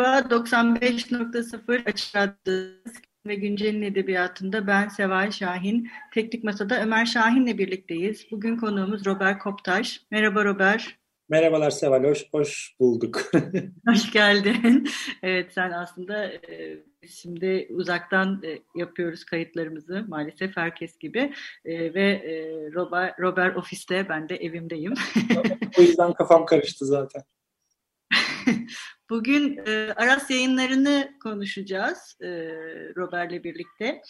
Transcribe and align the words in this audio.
Merhaba, 0.00 0.34
95.0 0.34 1.84
Açık 1.90 2.16
Radyo 2.16 2.64
ve 3.26 3.34
Güncel'in 3.34 3.82
edebiyatında 3.82 4.66
ben 4.66 4.88
Seval 4.88 5.30
Şahin. 5.30 5.88
Teknik 6.14 6.44
Masa'da 6.44 6.82
Ömer 6.82 7.06
Şahin'le 7.06 7.58
birlikteyiz. 7.58 8.26
Bugün 8.30 8.56
konuğumuz 8.56 9.06
Robert 9.06 9.42
Koptaş. 9.42 10.00
Merhaba 10.10 10.44
Robert. 10.44 10.82
Merhabalar 11.28 11.70
Seval, 11.70 12.04
hoş, 12.04 12.24
hoş 12.32 12.76
bulduk. 12.80 13.22
hoş 13.88 14.12
geldin. 14.12 14.88
Evet, 15.22 15.52
sen 15.52 15.70
aslında 15.70 16.26
e, 16.26 16.78
şimdi 17.08 17.68
uzaktan 17.70 18.42
e, 18.44 18.58
yapıyoruz 18.80 19.24
kayıtlarımızı 19.24 20.04
maalesef 20.08 20.56
herkes 20.56 20.98
gibi. 20.98 21.32
E, 21.64 21.94
ve 21.94 22.22
Robert, 22.74 23.20
Robert 23.20 23.56
ofiste, 23.56 24.08
ben 24.08 24.28
de 24.28 24.36
evimdeyim. 24.36 24.94
o 25.78 25.82
yüzden 25.82 26.12
kafam 26.12 26.46
karıştı 26.46 26.86
zaten. 26.86 27.22
Bugün 29.10 29.60
e, 29.66 29.92
Aras 29.96 30.30
yayınlarını 30.30 31.10
konuşacağız 31.22 32.16
e, 32.22 32.28
Robert'le 32.96 33.44
birlikte. 33.44 34.02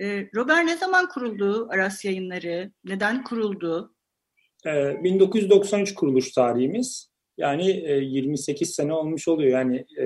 E, 0.00 0.28
Robert 0.34 0.64
ne 0.64 0.76
zaman 0.76 1.08
kuruldu 1.08 1.68
Aras 1.70 2.04
yayınları? 2.04 2.72
Neden 2.84 3.24
kuruldu? 3.24 3.94
E, 4.66 5.04
1993 5.04 5.94
kuruluş 5.94 6.32
tarihimiz. 6.32 7.10
Yani 7.36 7.70
e, 7.70 7.92
28 7.92 8.74
sene 8.74 8.92
olmuş 8.92 9.28
oluyor. 9.28 9.50
Yani 9.50 9.84
e, 9.96 10.04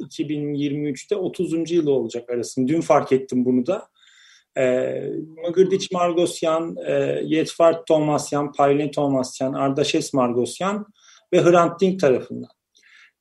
2023'te 0.00 1.16
30. 1.16 1.70
yılı 1.70 1.92
olacak 1.92 2.30
arasında. 2.30 2.68
Dün 2.68 2.80
fark 2.80 3.12
ettim 3.12 3.44
bunu 3.44 3.66
da. 3.66 3.88
E, 4.56 4.94
Mıgırdiç 5.46 5.90
Margosyan, 5.90 6.76
e, 6.86 6.92
Yetfart 7.24 7.86
Tomasyan, 7.86 8.52
Paylin 8.52 8.90
Tomasyan, 8.90 9.52
Ardaşes 9.52 10.14
Margosyan 10.14 10.86
ve 11.32 11.42
Hrant 11.42 11.80
Dink 11.80 12.00
tarafından. 12.00 12.57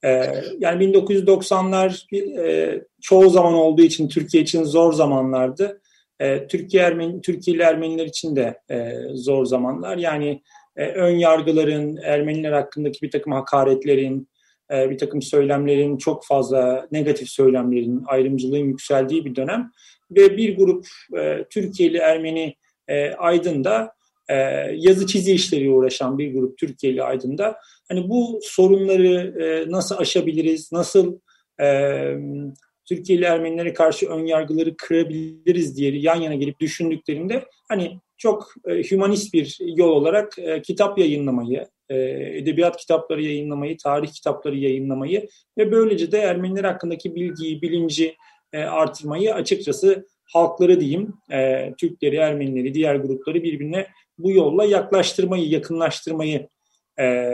Ee, 0.03 0.33
yani 0.59 0.83
1990'lar 0.83 2.15
e, 2.39 2.81
çoğu 3.01 3.29
zaman 3.29 3.53
olduğu 3.53 3.81
için 3.81 4.07
Türkiye 4.09 4.43
için 4.43 4.63
zor 4.63 4.93
zamanlardı. 4.93 5.81
Ee, 6.19 6.47
Türkiye 6.47 6.83
Ermeni, 6.83 7.21
Türkiye'li 7.21 7.61
Ermeniler 7.61 8.05
için 8.05 8.35
de 8.35 8.59
e, 8.69 8.91
zor 9.13 9.45
zamanlar. 9.45 9.97
Yani 9.97 10.41
e, 10.75 10.85
ön 10.87 11.15
yargıların, 11.15 11.97
Ermeniler 12.03 12.51
hakkındaki 12.51 13.01
bir 13.01 13.11
takım 13.11 13.33
hakaretlerin, 13.33 14.29
bir 14.71 14.97
takım 14.97 15.21
söylemlerin, 15.21 15.97
çok 15.97 16.25
fazla 16.25 16.87
negatif 16.91 17.29
söylemlerin, 17.29 18.03
ayrımcılığın 18.05 18.65
yükseldiği 18.65 19.25
bir 19.25 19.35
dönem. 19.35 19.71
Ve 20.11 20.37
bir 20.37 20.57
grup 20.57 20.87
Türkiye'li 21.49 21.97
Ermeni 21.97 22.55
aydın 23.17 23.63
da 24.29 24.33
yazı 24.75 25.07
çizi 25.07 25.31
işleriyle 25.31 25.71
uğraşan 25.71 26.17
bir 26.17 26.33
grup 26.33 26.57
Türkiye'li 26.57 27.03
aydın 27.03 27.37
da 27.37 27.59
Hani 27.89 28.09
bu 28.09 28.39
sorunları 28.43 29.41
e, 29.43 29.71
nasıl 29.71 29.97
aşabiliriz, 29.97 30.71
nasıl 30.71 31.19
e, 31.61 31.67
Türkiye'li 32.85 33.23
Ermenilere 33.25 33.73
karşı 33.73 34.09
ön 34.09 34.25
yargıları 34.25 34.77
kırabiliriz 34.77 35.77
diye 35.77 35.97
yan 35.97 36.21
yana 36.21 36.35
gelip 36.35 36.59
düşündüklerinde 36.59 37.45
hani 37.69 37.99
çok 38.17 38.53
e, 38.65 38.89
humanist 38.89 39.33
bir 39.33 39.57
yol 39.59 39.89
olarak 39.89 40.39
e, 40.39 40.61
kitap 40.61 40.97
yayınlamayı, 40.97 41.67
e, 41.89 41.95
edebiyat 42.37 42.77
kitapları 42.77 43.23
yayınlamayı, 43.23 43.77
tarih 43.77 44.13
kitapları 44.13 44.57
yayınlamayı 44.57 45.27
ve 45.57 45.71
böylece 45.71 46.11
de 46.11 46.17
Ermeniler 46.17 46.63
hakkındaki 46.63 47.15
bilgiyi, 47.15 47.61
bilinci 47.61 48.15
e, 48.53 48.59
artırmayı 48.59 49.33
açıkçası 49.33 50.07
halkları 50.33 50.79
diyeyim, 50.79 51.13
e, 51.31 51.73
Türkleri, 51.79 52.15
Ermenileri, 52.15 52.73
diğer 52.73 52.95
grupları 52.95 53.43
birbirine 53.43 53.87
bu 54.17 54.31
yolla 54.31 54.65
yaklaştırmayı, 54.65 55.49
yakınlaştırmayı 55.49 56.47
e, 56.99 57.27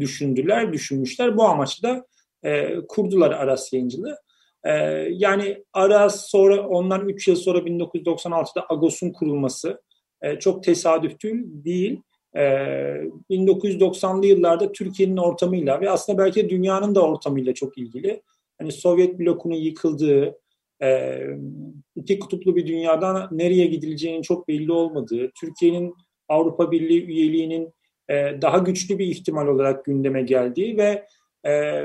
düşündüler, 0.00 0.72
düşünmüşler. 0.72 1.36
Bu 1.36 1.44
amaçla 1.44 2.04
e, 2.42 2.76
kurdular 2.88 3.30
Aras 3.30 3.72
yayıncılığı. 3.72 4.16
E, 4.64 4.72
yani 5.10 5.64
Aras 5.72 6.30
sonra 6.30 6.68
ondan 6.68 7.08
3 7.08 7.28
yıl 7.28 7.36
sonra 7.36 7.58
1996'da 7.58 8.66
Agos'un 8.68 9.10
kurulması 9.12 9.82
e, 10.22 10.38
çok 10.38 10.64
tesadüf 10.64 11.20
değil. 11.64 12.00
E, 12.36 12.42
1990'lı 13.30 14.26
yıllarda 14.26 14.72
Türkiye'nin 14.72 15.16
ortamıyla 15.16 15.80
ve 15.80 15.90
aslında 15.90 16.18
belki 16.18 16.50
dünyanın 16.50 16.94
da 16.94 17.02
ortamıyla 17.02 17.54
çok 17.54 17.78
ilgili. 17.78 18.22
Hani 18.58 18.72
Sovyet 18.72 19.18
blokunun 19.18 19.54
yıkıldığı, 19.54 20.38
e, 20.82 21.20
iki 21.96 22.18
kutuplu 22.18 22.56
bir 22.56 22.66
dünyadan 22.66 23.28
nereye 23.32 23.66
gidileceğinin 23.66 24.22
çok 24.22 24.48
belli 24.48 24.72
olmadığı, 24.72 25.30
Türkiye'nin 25.40 25.94
Avrupa 26.28 26.70
Birliği 26.70 27.04
üyeliğinin 27.06 27.74
e, 28.08 28.14
daha 28.42 28.58
güçlü 28.58 28.98
bir 28.98 29.06
ihtimal 29.06 29.46
olarak 29.46 29.84
gündeme 29.84 30.22
geldiği 30.22 30.76
ve 30.76 31.06
e, 31.46 31.84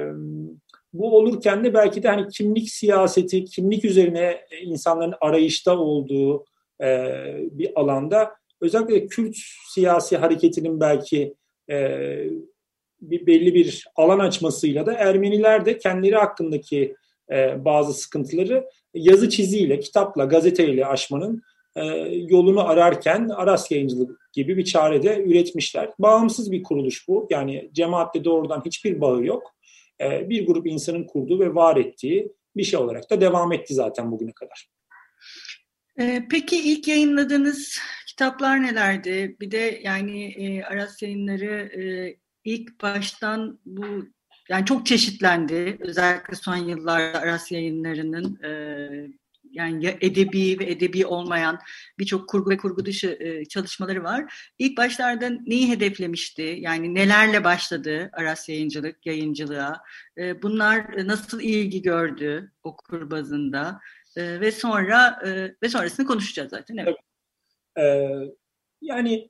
bu 0.94 1.18
olurken 1.18 1.64
de 1.64 1.74
belki 1.74 2.04
de 2.04 2.08
hani 2.08 2.28
kimlik 2.28 2.70
siyaseti, 2.70 3.46
kimlik 3.46 3.86
üzerine 3.86 4.42
insanların 4.64 5.14
arayışta 5.22 5.78
olduğu 5.78 6.46
e, 6.82 7.08
bir 7.52 7.80
alanda 7.80 8.36
özellikle 8.62 9.08
Kürt 9.08 9.36
siyasi 9.74 10.18
hareketinin 10.18 10.80
belki 10.80 11.34
bir 13.02 13.28
belli 13.28 13.54
bir 13.54 13.88
alan 13.96 14.20
açmasıyla 14.20 14.86
da 14.86 14.94
Ermeniler 14.94 15.66
de 15.66 15.78
kendileri 15.78 16.16
hakkındaki 16.16 16.96
bazı 17.58 17.94
sıkıntıları 17.94 18.70
yazı 18.98 19.30
çiziyle, 19.30 19.80
kitapla, 19.80 20.26
gazeteyle 20.26 20.86
aşmanın 20.86 21.42
e, 21.76 21.84
yolunu 22.30 22.68
ararken 22.68 23.30
Aras 23.30 23.72
Yayıncılık 23.72 24.30
gibi 24.34 24.58
bir 24.58 24.66
çare 24.66 25.04
de 25.04 25.24
üretmişler. 25.24 25.90
Bağımsız 26.00 26.52
bir 26.52 26.64
kuruluş 26.64 27.08
bu. 27.08 27.28
Yani 27.30 27.70
cemaatle 27.74 28.24
doğrudan 28.24 28.62
hiçbir 28.66 29.02
bağı 29.02 29.26
yok. 29.26 29.56
E, 30.02 30.30
bir 30.30 30.48
grup 30.48 30.68
insanın 30.68 31.04
kurduğu 31.04 31.40
ve 31.40 31.56
var 31.56 31.78
ettiği 31.78 32.32
bir 32.56 32.64
şey 32.64 32.80
olarak 32.80 33.10
da 33.10 33.22
devam 33.22 33.52
etti 33.52 33.74
zaten 33.74 34.12
bugüne 34.12 34.32
kadar. 34.32 34.70
E, 36.00 36.24
peki 36.32 36.72
ilk 36.72 36.88
yayınladığınız 36.88 37.80
kitaplar 38.08 38.64
nelerdi? 38.64 39.36
Bir 39.42 39.52
de 39.52 39.80
yani 39.84 40.64
Aras 40.70 41.02
Yayınları 41.02 41.70
ilk 42.44 42.82
baştan 42.82 43.60
bu 43.66 43.86
yani 44.50 44.66
çok 44.66 44.86
çeşitlendi. 44.86 45.78
Özellikle 45.80 46.36
son 46.36 46.56
yıllarda 46.56 47.20
Aras 47.20 47.52
Yayınları'nın 47.52 48.40
yani 49.52 49.86
ya 49.86 49.98
edebi 50.02 50.60
ve 50.60 50.72
edebi 50.72 51.06
olmayan 51.06 51.60
birçok 52.00 52.30
kurgu 52.30 52.50
ve 52.50 52.58
kurgu 52.58 52.86
dışı 52.86 53.18
e, 53.20 53.46
çalışmaları 53.46 54.04
var. 54.04 54.52
İlk 54.60 54.78
başlarda 54.78 55.30
neyi 55.30 55.70
hedeflemişti? 55.70 56.58
Yani 56.60 56.96
nelerle 56.96 57.44
başladı 57.44 58.10
Aras 58.14 58.50
Yayıncılık, 58.50 59.06
yayıncılığa? 59.06 59.82
E, 60.18 60.42
bunlar 60.42 61.08
nasıl 61.08 61.42
ilgi 61.42 61.82
gördü 61.82 62.52
okur 62.64 63.12
bazında? 63.12 63.80
E, 64.16 64.40
ve 64.40 64.52
sonra 64.52 65.20
e, 65.26 65.56
ve 65.64 65.70
sonrasını 65.70 66.06
konuşacağız 66.06 66.50
zaten. 66.50 66.78
Evet. 66.78 66.96
Ee, 67.80 68.10
yani 68.82 69.30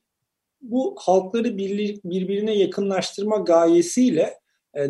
bu 0.62 0.96
halkları 1.00 1.58
birbirine 1.58 2.58
yakınlaştırma 2.58 3.38
gayesiyle 3.38 4.22
e, 4.22 4.40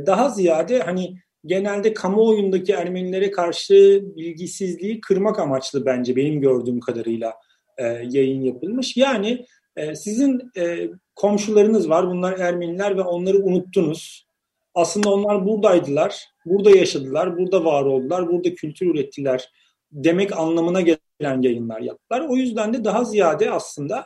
daha 0.05 0.29
ziyade 0.29 0.79
hani 0.79 1.17
genelde 1.45 1.93
kamuoyundaki 1.93 2.73
Ermenilere 2.73 3.31
karşı 3.31 4.03
bilgisizliği 4.15 5.01
kırmak 5.01 5.39
amaçlı 5.39 5.85
bence 5.85 6.15
benim 6.15 6.41
gördüğüm 6.41 6.79
kadarıyla 6.79 7.33
e, 7.77 7.83
yayın 7.85 8.41
yapılmış. 8.41 8.97
Yani 8.97 9.45
e, 9.75 9.95
sizin 9.95 10.51
e, 10.57 10.89
komşularınız 11.15 11.89
var 11.89 12.07
bunlar 12.07 12.39
Ermeniler 12.39 12.97
ve 12.97 13.01
onları 13.01 13.37
unuttunuz. 13.37 14.27
Aslında 14.75 15.13
onlar 15.13 15.45
buradaydılar, 15.45 16.25
burada 16.45 16.69
yaşadılar, 16.69 17.37
burada 17.37 17.65
var 17.65 17.83
oldular, 17.83 18.27
burada 18.27 18.53
kültür 18.53 18.85
ürettiler 18.87 19.51
demek 19.91 20.37
anlamına 20.37 20.81
gelen 20.81 21.41
yayınlar 21.41 21.81
yaptılar. 21.81 22.25
O 22.29 22.35
yüzden 22.35 22.73
de 22.73 22.83
daha 22.83 23.03
ziyade 23.03 23.51
aslında 23.51 24.05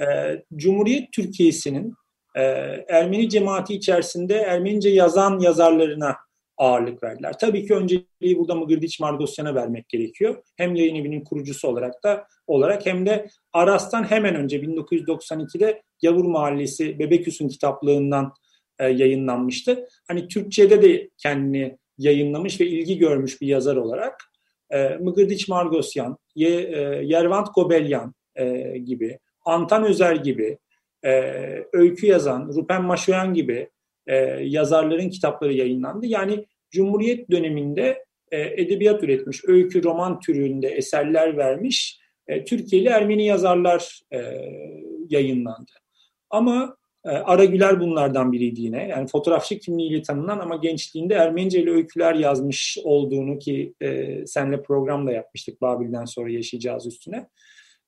e, 0.00 0.06
Cumhuriyet 0.56 1.12
Türkiye'sinin 1.12 1.94
e, 2.36 2.42
Ermeni 2.88 3.28
cemaati 3.28 3.74
içerisinde 3.74 4.34
Ermenice 4.34 4.88
yazan 4.88 5.38
yazarlarına 5.38 6.16
ağırlık 6.56 7.02
verdiler. 7.02 7.38
Tabii 7.38 7.66
ki 7.66 7.74
önceliği 7.74 8.38
burada 8.38 8.54
Mıgırdiç 8.54 9.00
Margosyan'a 9.00 9.54
vermek 9.54 9.88
gerekiyor. 9.88 10.42
Hem 10.56 10.74
yayın 10.74 10.94
evinin 10.94 11.24
kurucusu 11.24 11.68
olarak 11.68 12.04
da 12.04 12.26
olarak 12.46 12.86
hem 12.86 13.06
de 13.06 13.28
Aras'tan 13.52 14.10
hemen 14.10 14.34
önce 14.34 14.60
1992'de 14.60 15.82
Yavur 16.02 16.24
Mahallesi 16.24 16.98
Bebeküs'ün 16.98 17.48
kitaplığından 17.48 18.32
e, 18.78 18.88
yayınlanmıştı. 18.88 19.88
Hani 20.08 20.28
Türkçe'de 20.28 20.82
de 20.82 21.10
kendini 21.18 21.78
yayınlamış 21.98 22.60
ve 22.60 22.66
ilgi 22.66 22.98
görmüş 22.98 23.40
bir 23.40 23.46
yazar 23.46 23.76
olarak 23.76 24.30
e, 24.70 24.88
Mıgırdiç 24.88 25.48
Margosyan, 25.48 26.18
Ye, 26.34 26.50
e, 26.50 26.80
Yervant 27.04 27.54
Gobelyan 27.54 28.14
e, 28.36 28.78
gibi, 28.78 29.18
Antan 29.44 29.84
Özer 29.84 30.16
gibi, 30.16 30.58
e, 31.04 31.12
öykü 31.72 32.06
yazan, 32.06 32.48
Rupen 32.54 32.82
Maşoyan 32.82 33.34
gibi 33.34 33.70
e, 34.06 34.16
yazarların 34.42 35.08
kitapları 35.08 35.52
yayınlandı. 35.52 36.06
Yani 36.06 36.46
Cumhuriyet 36.70 37.30
döneminde 37.30 38.04
e, 38.30 38.40
edebiyat 38.40 39.02
üretmiş, 39.02 39.44
öykü, 39.44 39.84
roman 39.84 40.20
türünde 40.20 40.68
eserler 40.68 41.36
vermiş 41.36 42.00
e, 42.28 42.44
Türkiye'li 42.44 42.88
Ermeni 42.88 43.26
yazarlar 43.26 44.00
e, 44.12 44.18
yayınlandı. 45.08 45.72
Ama 46.30 46.76
e, 47.04 47.08
Ara 47.08 47.44
Güler 47.44 47.80
bunlardan 47.80 48.32
biriydi 48.32 48.60
yine. 48.60 48.88
Yani 48.88 49.06
fotoğrafçı 49.06 49.58
kimliğiyle 49.58 50.02
tanınan 50.02 50.38
ama 50.38 50.56
gençliğinde 50.56 51.14
Ermenice 51.14 51.62
ile 51.62 51.70
öyküler 51.70 52.14
yazmış 52.14 52.78
olduğunu 52.84 53.38
ki 53.38 53.74
e, 53.80 54.26
senle 54.26 54.62
program 54.62 55.06
da 55.06 55.12
yapmıştık 55.12 55.60
Babil'den 55.60 56.04
sonra 56.04 56.30
yaşayacağız 56.30 56.86
üstüne. 56.86 57.28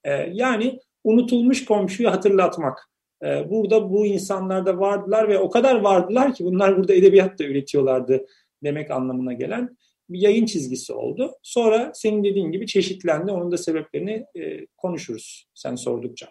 E, 0.03 0.11
yani 0.33 0.79
unutulmuş 1.03 1.65
komşuyu 1.65 2.11
hatırlatmak. 2.11 2.92
E, 3.23 3.49
burada 3.49 3.89
bu 3.89 4.05
insanlar 4.05 4.65
da 4.65 4.79
vardılar 4.79 5.29
ve 5.29 5.39
o 5.39 5.49
kadar 5.49 5.75
vardılar 5.75 6.33
ki 6.33 6.45
bunlar 6.45 6.77
burada 6.77 6.93
edebiyat 6.93 7.39
da 7.39 7.43
üretiyorlardı 7.43 8.25
demek 8.63 8.91
anlamına 8.91 9.33
gelen 9.33 9.77
bir 10.09 10.19
yayın 10.19 10.45
çizgisi 10.45 10.93
oldu. 10.93 11.31
Sonra 11.43 11.91
senin 11.93 12.23
dediğin 12.23 12.51
gibi 12.51 12.67
çeşitlendi. 12.67 13.31
Onun 13.31 13.51
da 13.51 13.57
sebeplerini 13.57 14.25
e, 14.35 14.65
konuşuruz 14.77 15.47
sen 15.53 15.75
sordukça. 15.75 16.27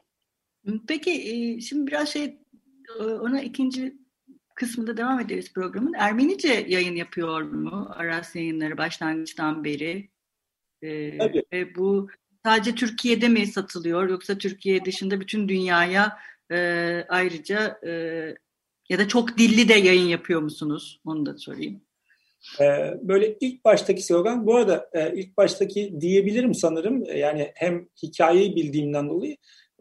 Peki 0.88 1.10
e, 1.10 1.60
şimdi 1.60 1.86
biraz 1.86 2.08
şey 2.08 2.38
ee, 3.00 3.02
ona 3.02 3.42
ikinci 3.42 3.94
kısmında 4.54 4.96
devam 4.96 5.20
ederiz 5.20 5.52
programın. 5.52 5.92
Ermenice 5.92 6.66
yayın 6.68 6.96
yapıyor 6.96 7.42
mu 7.42 7.90
Aras 7.94 8.36
yayınları 8.36 8.78
başlangıçtan 8.78 9.64
beri? 9.64 10.10
Ee, 10.82 11.18
Tabii. 11.18 11.44
Ve 11.52 11.74
bu 11.74 12.08
sadece 12.46 12.74
Türkiye'de 12.74 13.28
mi 13.28 13.46
satılıyor 13.46 14.08
yoksa 14.08 14.38
Türkiye 14.38 14.84
dışında 14.84 15.20
bütün 15.20 15.48
dünyaya 15.48 16.18
e, 16.52 17.04
ayrıca 17.08 17.80
e, 17.86 17.90
ya 18.88 18.98
da 18.98 19.08
çok 19.08 19.38
dilli 19.38 19.68
de 19.68 19.74
yayın 19.74 20.08
yapıyor 20.08 20.40
musunuz? 20.42 21.00
Onu 21.04 21.26
da 21.26 21.38
sorayım. 21.38 21.80
Ee, 22.60 22.94
böyle 23.02 23.36
ilk 23.40 23.64
baştaki 23.64 24.02
slogan, 24.02 24.46
bu 24.46 24.56
arada 24.56 24.90
e, 24.92 25.12
ilk 25.14 25.36
baştaki 25.36 26.00
diyebilirim 26.00 26.54
sanırım. 26.54 27.04
Yani 27.04 27.52
hem 27.54 27.88
hikayeyi 28.02 28.56
bildiğimden 28.56 29.08
dolayı 29.08 29.36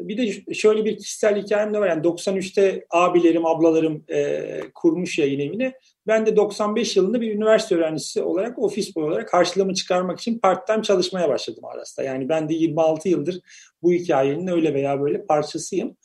bir 0.07 0.17
de 0.17 0.53
şöyle 0.53 0.85
bir 0.85 0.97
kişisel 0.97 1.41
hikayem 1.41 1.73
de 1.73 1.79
var. 1.79 1.87
Yani 1.87 2.03
93'te 2.03 2.85
abilerim, 2.89 3.45
ablalarım 3.45 4.03
e, 4.09 4.61
kurmuş 4.75 5.19
yayın 5.19 5.39
evini. 5.39 5.73
Ben 6.07 6.25
de 6.25 6.35
95 6.35 6.97
yılında 6.97 7.21
bir 7.21 7.35
üniversite 7.35 7.75
öğrencisi 7.75 8.21
olarak, 8.21 8.59
ofis 8.59 8.95
boy 8.95 9.03
olarak 9.03 9.29
karşılığımı 9.29 9.73
çıkarmak 9.73 10.19
için 10.19 10.39
part-time 10.39 10.83
çalışmaya 10.83 11.29
başladım 11.29 11.65
arasında. 11.65 12.05
Yani 12.05 12.29
ben 12.29 12.49
de 12.49 12.53
26 12.53 13.09
yıldır 13.09 13.39
bu 13.81 13.93
hikayenin 13.93 14.47
öyle 14.47 14.73
veya 14.73 15.01
böyle 15.01 15.25
parçasıyım. 15.25 15.97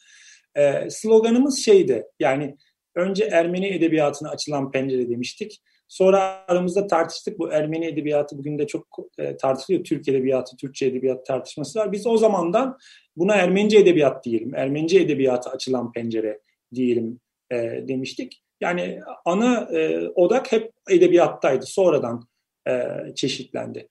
E, 0.57 0.91
sloganımız 0.91 1.59
şeydi, 1.65 2.07
yani 2.21 2.57
önce 2.95 3.25
Ermeni 3.25 3.67
edebiyatına 3.69 4.31
açılan 4.31 4.71
pencere 4.71 5.11
demiştik. 5.11 5.61
Sonra 5.89 6.45
aramızda 6.49 6.87
tartıştık. 6.87 7.39
Bu 7.39 7.53
Ermeni 7.53 7.87
edebiyatı 7.87 8.39
bugün 8.39 8.59
de 8.59 8.67
çok 8.67 8.87
e, 9.19 9.37
tartışılıyor. 9.37 9.85
Türk 9.85 10.09
edebiyatı, 10.09 10.57
Türkçe 10.57 10.87
edebiyat 10.87 11.27
tartışması 11.27 11.79
var. 11.79 11.93
Biz 11.93 12.07
o 12.07 12.17
zamandan 12.17 12.79
buna 13.17 13.35
Ermenice 13.35 13.79
edebiyat 13.79 14.25
diyelim. 14.25 14.55
Ermenice 14.55 15.01
edebiyata 15.01 15.51
açılan 15.51 15.93
pencere 15.93 16.41
diyelim 16.75 17.21
e, 17.53 17.57
demiştik. 17.89 18.43
Yani 18.61 19.01
ana 19.25 19.69
e, 19.73 20.09
odak 20.09 20.53
hep 20.53 20.73
edebiyattaydı. 20.91 21.67
Sonradan 21.67 22.29
e, 22.69 22.89
çeşitlendi. 23.15 23.89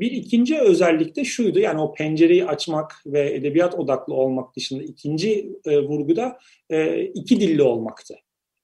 Bir 0.00 0.12
ikinci 0.12 0.60
özellik 0.60 1.16
de 1.16 1.24
şuydu. 1.24 1.58
Yani 1.58 1.80
o 1.80 1.94
pencereyi 1.94 2.46
açmak 2.46 3.02
ve 3.06 3.34
edebiyat 3.34 3.74
odaklı 3.74 4.14
olmak 4.14 4.56
dışında 4.56 4.82
ikinci 4.82 5.52
e, 5.64 5.78
vurguda 5.78 6.38
e, 6.70 7.02
iki 7.02 7.40
dilli 7.40 7.62
olmaktı. 7.62 8.14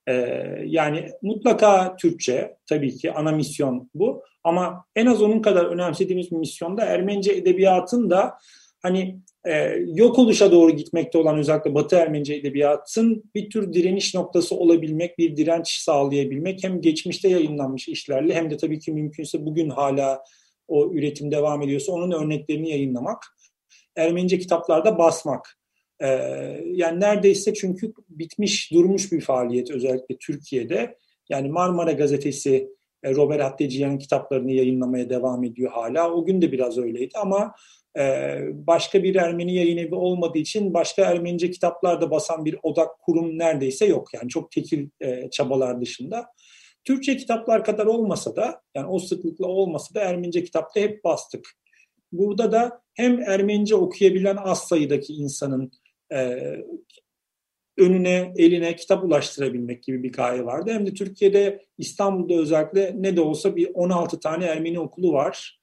Ee, 0.09 0.63
yani 0.67 1.09
mutlaka 1.23 1.97
Türkçe 1.97 2.57
tabii 2.67 2.97
ki 2.97 3.13
ana 3.13 3.33
misyon 3.33 3.91
bu 3.95 4.23
ama 4.45 4.85
en 4.97 5.07
az 5.07 5.23
onun 5.23 5.43
kadar 5.43 5.65
önemsediğimiz 5.65 6.31
bir 6.31 6.37
misyon 6.37 6.77
da 6.77 6.85
Ermenice 6.85 7.33
edebiyatın 7.33 8.11
da 8.11 8.35
hani 8.83 9.19
e, 9.47 9.53
yok 9.95 10.19
oluşa 10.19 10.53
doğru 10.53 10.71
gitmekte 10.71 11.19
olan 11.19 11.39
özellikle 11.39 11.75
Batı 11.75 11.97
Ermenice 11.97 12.35
edebiyatın 12.35 13.25
bir 13.35 13.51
tür 13.51 13.73
direniş 13.73 14.15
noktası 14.15 14.57
olabilmek, 14.57 15.19
bir 15.19 15.37
direnç 15.37 15.69
sağlayabilmek 15.69 16.65
hem 16.65 16.81
geçmişte 16.81 17.29
yayınlanmış 17.29 17.89
işlerle 17.89 18.35
hem 18.35 18.51
de 18.51 18.57
tabii 18.57 18.79
ki 18.79 18.93
mümkünse 18.93 19.47
bugün 19.47 19.71
hala 19.71 20.25
o 20.69 20.93
üretim 20.93 21.31
devam 21.31 21.63
ediyorsa 21.63 21.93
onun 21.93 22.11
örneklerini 22.11 22.71
yayınlamak, 22.71 23.19
Ermenice 23.97 24.39
kitaplarda 24.39 24.99
basmak. 24.99 25.59
Ee, 26.01 26.07
yani 26.65 27.01
neredeyse 27.01 27.55
çünkü 27.55 27.93
bitmiş, 28.09 28.73
durmuş 28.73 29.13
bir 29.13 29.21
faaliyet 29.21 29.71
özellikle 29.71 30.17
Türkiye'de. 30.17 30.97
Yani 31.29 31.49
Marmara 31.49 31.93
Gazetesi 31.93 32.69
e, 33.03 33.15
Robert 33.15 33.43
Hatteciyan'ın 33.43 33.99
kitaplarını 33.99 34.53
yayınlamaya 34.53 35.11
devam 35.11 35.45
ediyor 35.45 35.73
hala. 35.73 36.11
O 36.11 36.25
gün 36.25 36.43
de 36.43 36.53
biraz 36.53 36.79
öyleydi 36.79 37.19
ama 37.19 37.55
e, 37.99 38.37
başka 38.53 39.03
bir 39.03 39.15
Ermeni 39.15 39.55
yayın 39.55 39.77
evi 39.77 39.95
olmadığı 39.95 40.39
için 40.39 40.75
başka 40.75 41.05
Ermenice 41.05 41.51
kitaplarda 41.51 42.11
basan 42.11 42.45
bir 42.45 42.57
odak 42.63 43.01
kurum 43.01 43.39
neredeyse 43.39 43.87
yok. 43.87 44.15
Yani 44.15 44.29
çok 44.29 44.51
tekil 44.51 44.89
e, 45.01 45.31
çabalar 45.31 45.81
dışında. 45.81 46.27
Türkçe 46.85 47.17
kitaplar 47.17 47.65
kadar 47.65 47.87
olmasa 47.87 48.37
da 48.37 48.63
yani 48.75 48.87
o 48.87 48.99
sıklıkla 48.99 49.47
olmasa 49.47 49.95
da 49.95 50.01
Ermenice 50.01 50.45
kitapta 50.45 50.81
hep 50.81 51.05
bastık. 51.05 51.49
Burada 52.13 52.53
da 52.53 52.81
hem 52.95 53.23
Ermenice 53.23 53.75
okuyabilen 53.75 54.37
az 54.37 54.69
sayıdaki 54.69 55.13
insanın 55.13 55.71
e, 56.13 56.39
önüne, 57.79 58.33
eline 58.37 58.77
kitap 58.77 59.05
ulaştırabilmek 59.05 59.83
gibi 59.83 60.03
bir 60.03 60.13
gaye 60.13 60.45
vardı. 60.45 60.71
Hem 60.73 60.87
de 60.87 60.95
Türkiye'de 60.95 61.65
İstanbul'da 61.79 62.35
özellikle 62.35 62.93
ne 62.97 63.17
de 63.17 63.21
olsa 63.21 63.57
bir 63.57 63.71
16 63.75 64.21
tane 64.21 64.45
Ermeni 64.45 64.81
okulu 64.81 65.13
var. 65.13 65.61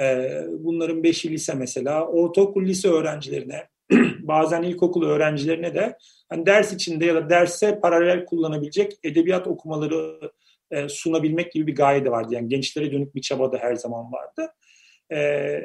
E, 0.00 0.30
bunların 0.50 1.02
5'i 1.02 1.30
lise 1.30 1.54
mesela. 1.54 2.06
Ortaokul 2.06 2.64
lise 2.64 2.88
öğrencilerine, 2.88 3.68
bazen 4.18 4.62
ilkokul 4.62 5.06
öğrencilerine 5.06 5.74
de 5.74 5.96
hani 6.28 6.46
ders 6.46 6.72
içinde 6.72 7.06
ya 7.06 7.14
da 7.14 7.30
derse 7.30 7.80
paralel 7.80 8.24
kullanabilecek 8.24 8.92
edebiyat 9.02 9.46
okumaları 9.46 10.20
e, 10.74 10.88
sunabilmek 10.88 11.52
gibi 11.52 11.66
bir 11.66 11.74
gaye 11.74 12.04
de 12.04 12.10
vardı. 12.10 12.34
Yani 12.34 12.48
gençlere 12.48 12.92
dönük 12.92 13.14
bir 13.14 13.20
çaba 13.20 13.52
da 13.52 13.58
her 13.58 13.74
zaman 13.74 14.12
vardı. 14.12 14.52
Ee, 15.10 15.18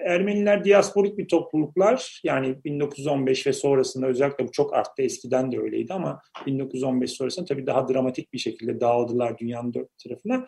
Ermeniler 0.06 0.64
diasporik 0.64 1.18
bir 1.18 1.28
topluluklar 1.28 2.22
yani 2.24 2.64
1915 2.64 3.48
ve 3.48 3.54
sonrasında 3.54 4.08
özellikle 4.08 4.48
bu 4.48 4.52
çok 4.52 4.74
arttı 4.74 5.02
eskiden 5.02 5.52
de 5.52 5.60
öyleydi 5.60 5.94
ama 5.94 6.22
1915 6.46 7.12
sonrasında 7.12 7.46
tabii 7.46 7.68
daha 7.68 7.88
dramatik 7.88 8.34
bir 8.34 8.38
şekilde 8.38 8.80
dağıldılar 8.80 9.38
dünyanın 9.38 9.74
dört 9.74 9.98
tarafına. 10.04 10.46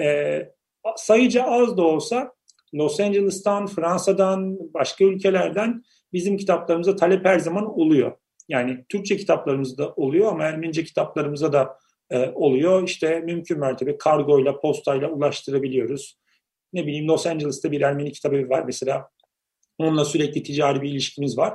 Ee, 0.00 0.48
sayıca 0.96 1.44
az 1.44 1.76
da 1.76 1.82
olsa 1.82 2.32
Los 2.74 3.00
Angeles'tan, 3.00 3.66
Fransa'dan, 3.66 4.58
başka 4.74 5.04
ülkelerden 5.04 5.82
bizim 6.12 6.36
kitaplarımıza 6.36 6.96
talep 6.96 7.24
her 7.24 7.38
zaman 7.38 7.78
oluyor. 7.78 8.12
Yani 8.48 8.84
Türkçe 8.88 9.16
kitaplarımızda 9.16 9.92
oluyor 9.92 10.32
ama 10.32 10.44
Ermenice 10.44 10.84
kitaplarımıza 10.84 11.52
da 11.52 11.78
e, 12.10 12.30
oluyor. 12.34 12.88
İşte 12.88 13.20
mümkün 13.20 13.58
mertebe 13.58 13.98
kargoyla, 13.98 14.60
postayla 14.60 15.10
ulaştırabiliyoruz 15.10 16.20
ne 16.72 16.86
bileyim 16.86 17.08
Los 17.08 17.26
Angeles'ta 17.26 17.72
bir 17.72 17.80
Ermeni 17.80 18.12
kitabı 18.12 18.48
var 18.48 18.62
mesela. 18.66 19.08
Onunla 19.78 20.04
sürekli 20.04 20.42
ticari 20.42 20.82
bir 20.82 20.90
ilişkimiz 20.90 21.38
var. 21.38 21.54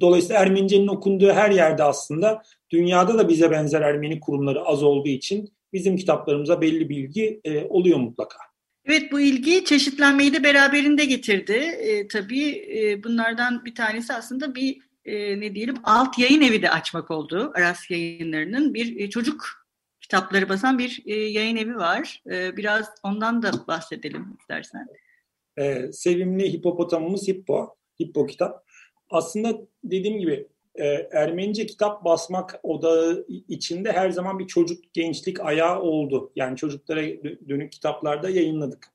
Dolayısıyla 0.00 0.42
Ermenice'nin 0.42 0.88
okunduğu 0.88 1.32
her 1.32 1.50
yerde 1.50 1.82
aslında 1.82 2.42
dünyada 2.70 3.18
da 3.18 3.28
bize 3.28 3.50
benzer 3.50 3.80
Ermeni 3.80 4.20
kurumları 4.20 4.62
az 4.64 4.82
olduğu 4.82 5.08
için 5.08 5.52
bizim 5.72 5.96
kitaplarımıza 5.96 6.60
belli 6.60 6.88
bilgi 6.88 7.40
e, 7.44 7.64
oluyor 7.64 7.98
mutlaka. 7.98 8.38
Evet 8.84 9.12
bu 9.12 9.20
ilgi 9.20 9.64
çeşitlenmeyi 9.64 10.34
de 10.34 10.44
beraberinde 10.44 11.04
getirdi. 11.04 11.52
E, 11.52 12.08
tabii 12.08 12.48
e, 12.48 13.04
bunlardan 13.04 13.64
bir 13.64 13.74
tanesi 13.74 14.12
aslında 14.12 14.54
bir 14.54 14.78
e, 15.04 15.40
ne 15.40 15.54
diyelim 15.54 15.76
alt 15.84 16.18
yayın 16.18 16.40
evi 16.40 16.62
de 16.62 16.70
açmak 16.70 17.10
oldu. 17.10 17.52
Aras 17.54 17.90
yayınlarının 17.90 18.74
bir 18.74 19.00
e, 19.00 19.10
çocuk 19.10 19.65
kitapları 20.06 20.48
basan 20.48 20.78
bir 20.78 21.02
e, 21.06 21.14
yayın 21.14 21.56
evi 21.56 21.76
var. 21.76 22.22
E, 22.30 22.56
biraz 22.56 22.88
ondan 23.02 23.42
da 23.42 23.50
bahsedelim 23.68 24.36
istersen. 24.40 24.86
Ee, 25.58 25.92
sevimli 25.92 26.52
hipopotamımız 26.52 27.28
Hippo. 27.28 27.74
Hippo 28.00 28.26
kitap. 28.26 28.64
Aslında 29.10 29.58
dediğim 29.84 30.18
gibi 30.18 30.48
e, 30.74 30.84
Ermenice 31.12 31.66
kitap 31.66 32.04
basmak 32.04 32.60
odağı 32.62 33.26
içinde 33.28 33.92
her 33.92 34.10
zaman 34.10 34.38
bir 34.38 34.46
çocuk 34.46 34.94
gençlik 34.94 35.40
ayağı 35.40 35.80
oldu. 35.80 36.32
Yani 36.36 36.56
çocuklara 36.56 37.02
dönük 37.48 37.72
kitaplarda 37.72 38.30
yayınladık. 38.30 38.86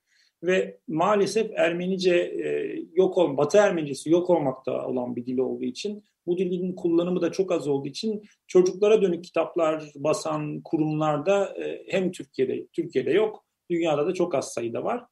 Ve 0.42 0.78
maalesef 0.88 1.50
Ermenice 1.56 2.16
e, 2.16 2.76
yok 2.94 3.18
ol, 3.18 3.36
Batı 3.36 3.58
Ermenicesi 3.58 4.10
yok 4.10 4.30
olmakta 4.30 4.86
olan 4.86 5.16
bir 5.16 5.26
dil 5.26 5.38
olduğu 5.38 5.64
için 5.64 6.04
bu 6.26 6.38
dilin 6.38 6.74
kullanımı 6.74 7.22
da 7.22 7.32
çok 7.32 7.52
az 7.52 7.68
olduğu 7.68 7.88
için 7.88 8.22
çocuklara 8.46 9.02
dönük 9.02 9.24
kitaplar 9.24 9.84
basan 9.94 10.60
kurumlarda 10.60 11.44
e, 11.64 11.84
hem 11.88 12.12
Türkiye'de 12.12 12.66
Türkiye'de 12.72 13.10
yok, 13.10 13.44
dünyada 13.70 14.06
da 14.06 14.14
çok 14.14 14.34
az 14.34 14.52
sayıda 14.52 14.84
var. 14.84 15.04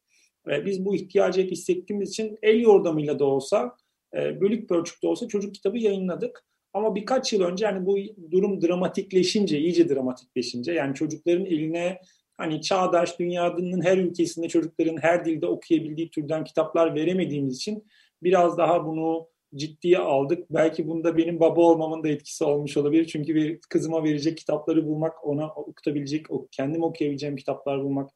E, 0.51 0.65
biz 0.65 0.85
bu 0.85 0.95
ihtiyacı 0.95 1.41
hep 1.41 1.51
hissettiğimiz 1.51 2.09
için 2.09 2.37
el 2.41 2.61
yordamıyla 2.61 3.19
da 3.19 3.25
olsa, 3.25 3.75
e, 4.15 4.41
bölük 4.41 4.69
pörçük 4.69 5.03
de 5.03 5.07
olsa 5.07 5.27
çocuk 5.27 5.55
kitabı 5.55 5.77
yayınladık. 5.77 6.45
Ama 6.73 6.95
birkaç 6.95 7.33
yıl 7.33 7.41
önce 7.41 7.65
hani 7.65 7.85
bu 7.85 7.97
durum 8.31 8.61
dramatikleşince, 8.61 9.59
iyice 9.59 9.89
dramatikleşince 9.89 10.73
yani 10.73 10.95
çocukların 10.95 11.45
eline 11.45 11.99
hani 12.37 12.61
çağdaş 12.61 13.19
dünyanın 13.19 13.81
her 13.81 13.97
ülkesinde 13.97 14.47
çocukların 14.47 14.97
her 14.97 15.25
dilde 15.25 15.47
okuyabildiği 15.47 16.09
türden 16.09 16.43
kitaplar 16.43 16.95
veremediğimiz 16.95 17.55
için 17.55 17.87
biraz 18.23 18.57
daha 18.57 18.85
bunu 18.85 19.27
ciddiye 19.55 19.97
aldık. 19.97 20.45
Belki 20.49 20.87
bunda 20.87 21.17
benim 21.17 21.39
baba 21.39 21.61
olmamın 21.61 22.03
da 22.03 22.09
etkisi 22.09 22.43
olmuş 22.43 22.77
olabilir. 22.77 23.05
Çünkü 23.05 23.35
bir 23.35 23.59
kızıma 23.59 24.03
verecek 24.03 24.37
kitapları 24.37 24.87
bulmak, 24.87 25.27
ona 25.27 25.49
okutabilecek, 25.49 26.25
kendim 26.51 26.83
okuyabileceğim 26.83 27.35
kitaplar 27.35 27.83
bulmak 27.83 28.09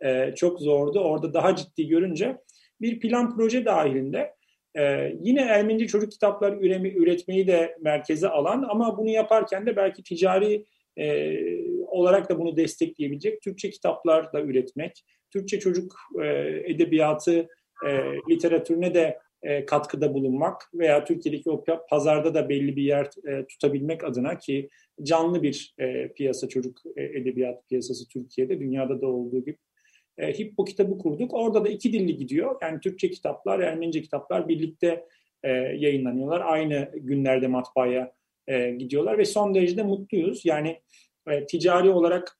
e, 0.00 0.34
çok 0.34 0.60
zordu. 0.60 1.00
Orada 1.00 1.34
daha 1.34 1.56
ciddi 1.56 1.88
görünce 1.88 2.38
bir 2.80 3.00
plan 3.00 3.36
proje 3.36 3.64
dahilinde 3.64 4.34
e, 4.78 5.12
yine 5.20 5.40
Ermenice 5.40 5.86
çocuk 5.86 6.12
kitaplar 6.12 6.52
üremi, 6.52 6.88
üretmeyi 6.88 7.46
de 7.46 7.76
merkeze 7.80 8.28
alan 8.28 8.66
ama 8.70 8.98
bunu 8.98 9.10
yaparken 9.10 9.66
de 9.66 9.76
belki 9.76 10.02
ticari 10.02 10.64
e, 10.96 11.36
olarak 11.86 12.30
da 12.30 12.38
bunu 12.38 12.56
destekleyebilecek 12.56 13.42
Türkçe 13.42 13.70
kitaplar 13.70 14.32
da 14.32 14.40
üretmek, 14.40 15.04
Türkçe 15.32 15.60
çocuk 15.60 15.96
e, 16.22 16.26
edebiyatı 16.64 17.48
e, 17.86 17.88
literatürüne 18.30 18.94
de 18.94 19.18
e, 19.42 19.66
katkıda 19.66 20.14
bulunmak 20.14 20.70
veya 20.74 21.04
Türkiye'deki 21.04 21.50
o 21.50 21.64
pazarda 21.90 22.34
da 22.34 22.48
belli 22.48 22.76
bir 22.76 22.82
yer 22.82 23.10
e, 23.28 23.46
tutabilmek 23.46 24.04
adına 24.04 24.38
ki 24.38 24.68
canlı 25.02 25.42
bir 25.42 25.74
e, 25.78 26.12
piyasa 26.12 26.48
çocuk 26.48 26.82
e, 26.96 27.02
edebiyat 27.02 27.68
piyasası 27.68 28.08
Türkiye'de 28.08 28.60
dünyada 28.60 29.00
da 29.00 29.06
olduğu 29.06 29.44
gibi 29.44 29.56
e, 30.18 30.38
Hippo 30.38 30.64
kitabı 30.64 30.98
kurduk. 30.98 31.34
Orada 31.34 31.64
da 31.64 31.68
iki 31.68 31.92
dilli 31.92 32.16
gidiyor. 32.16 32.56
Yani 32.62 32.80
Türkçe 32.80 33.10
kitaplar, 33.10 33.60
Ermenice 33.60 34.02
kitaplar 34.02 34.48
birlikte 34.48 35.04
e, 35.42 35.50
yayınlanıyorlar. 35.52 36.40
Aynı 36.40 36.90
günlerde 36.94 37.46
matbaaya 37.46 38.12
e, 38.46 38.70
gidiyorlar 38.70 39.18
ve 39.18 39.24
son 39.24 39.54
derece 39.54 39.82
mutluyuz. 39.82 40.44
Yani 40.44 40.80
e, 41.28 41.46
ticari 41.46 41.90
olarak 41.90 42.38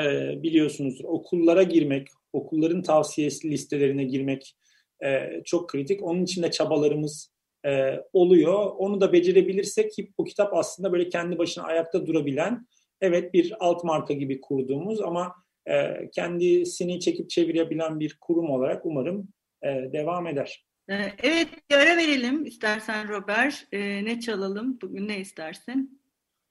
e, 0.00 0.02
biliyorsunuz 0.42 1.00
okullara 1.04 1.62
girmek, 1.62 2.08
okulların 2.32 2.82
tavsiyesi 2.82 3.50
listelerine 3.50 4.04
girmek 4.04 4.56
e, 5.04 5.42
çok 5.44 5.68
kritik. 5.68 6.02
Onun 6.02 6.24
için 6.24 6.42
de 6.42 6.50
çabalarımız 6.50 7.34
e, 7.66 8.00
oluyor. 8.12 8.72
Onu 8.78 9.00
da 9.00 9.12
becerebilirsek 9.12 9.92
bu 10.18 10.24
kitap 10.24 10.54
aslında 10.54 10.92
böyle 10.92 11.08
kendi 11.08 11.38
başına 11.38 11.64
ayakta 11.64 12.06
durabilen, 12.06 12.66
evet 13.00 13.34
bir 13.34 13.54
alt 13.60 13.84
marka 13.84 14.14
gibi 14.14 14.40
kurduğumuz 14.40 15.00
ama 15.00 15.34
e, 15.66 16.10
kendisini 16.10 17.00
çekip 17.00 17.30
çevirebilen 17.30 18.00
bir 18.00 18.18
kurum 18.20 18.50
olarak 18.50 18.86
umarım 18.86 19.28
e, 19.62 19.68
devam 19.68 20.26
eder. 20.26 20.64
E, 20.88 20.94
evet, 21.22 21.48
bir 21.70 21.76
ara 21.76 21.96
verelim 21.96 22.46
istersen 22.46 23.08
Robert. 23.08 23.66
E, 23.72 24.04
ne 24.04 24.20
çalalım? 24.20 24.78
Bugün 24.82 25.08
ne 25.08 25.18
istersin? 25.20 26.00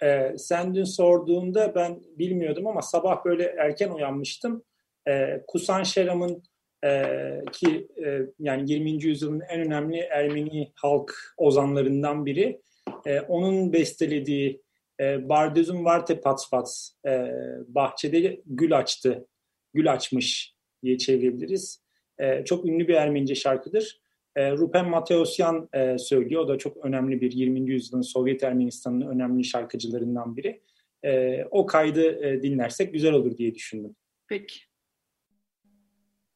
E, 0.03 0.37
sen 0.37 0.75
dün 0.75 0.83
sorduğunda 0.83 1.75
ben 1.75 2.01
bilmiyordum 2.17 2.67
ama 2.67 2.81
sabah 2.81 3.25
böyle 3.25 3.43
erken 3.43 3.89
uyanmıştım. 3.89 4.63
E, 5.07 5.41
Kusan 5.47 5.83
Şeram'ın 5.83 6.43
e, 6.83 7.11
ki 7.51 7.87
e, 8.05 8.21
yani 8.39 8.71
20. 8.71 9.03
yüzyılın 9.03 9.41
en 9.49 9.61
önemli 9.61 9.97
Ermeni 9.97 10.71
halk 10.75 11.13
ozanlarından 11.37 12.25
biri. 12.25 12.61
E, 13.05 13.21
onun 13.21 13.73
bestelediği 13.73 14.61
e, 14.99 15.29
Bardezum 15.29 15.85
Varte 15.85 16.21
Patsfats 16.21 16.91
e, 17.05 17.31
bahçede 17.67 18.41
gül 18.45 18.77
açtı, 18.77 19.27
gül 19.73 19.91
açmış 19.93 20.55
diye 20.83 20.97
çevirebiliriz. 20.97 21.83
E, 22.19 22.45
çok 22.45 22.65
ünlü 22.65 22.87
bir 22.87 22.93
Ermenice 22.93 23.35
şarkıdır. 23.35 24.01
E, 24.35 24.51
Rupen 24.51 24.89
Mateosyan 24.89 25.69
e, 25.73 25.97
söylüyor. 25.97 26.41
O 26.41 26.47
da 26.47 26.57
çok 26.57 26.85
önemli 26.85 27.21
bir 27.21 27.31
20. 27.31 27.71
yüzyılın 27.71 28.01
Sovyet 28.01 28.43
Ermenistan'ın 28.43 29.01
önemli 29.01 29.43
şarkıcılarından 29.43 30.37
biri. 30.37 30.61
E, 31.03 31.43
o 31.51 31.65
kaydı 31.65 32.25
e, 32.25 32.43
dinlersek 32.43 32.93
güzel 32.93 33.13
olur 33.13 33.37
diye 33.37 33.55
düşündüm. 33.55 33.95
Peki. 34.27 34.72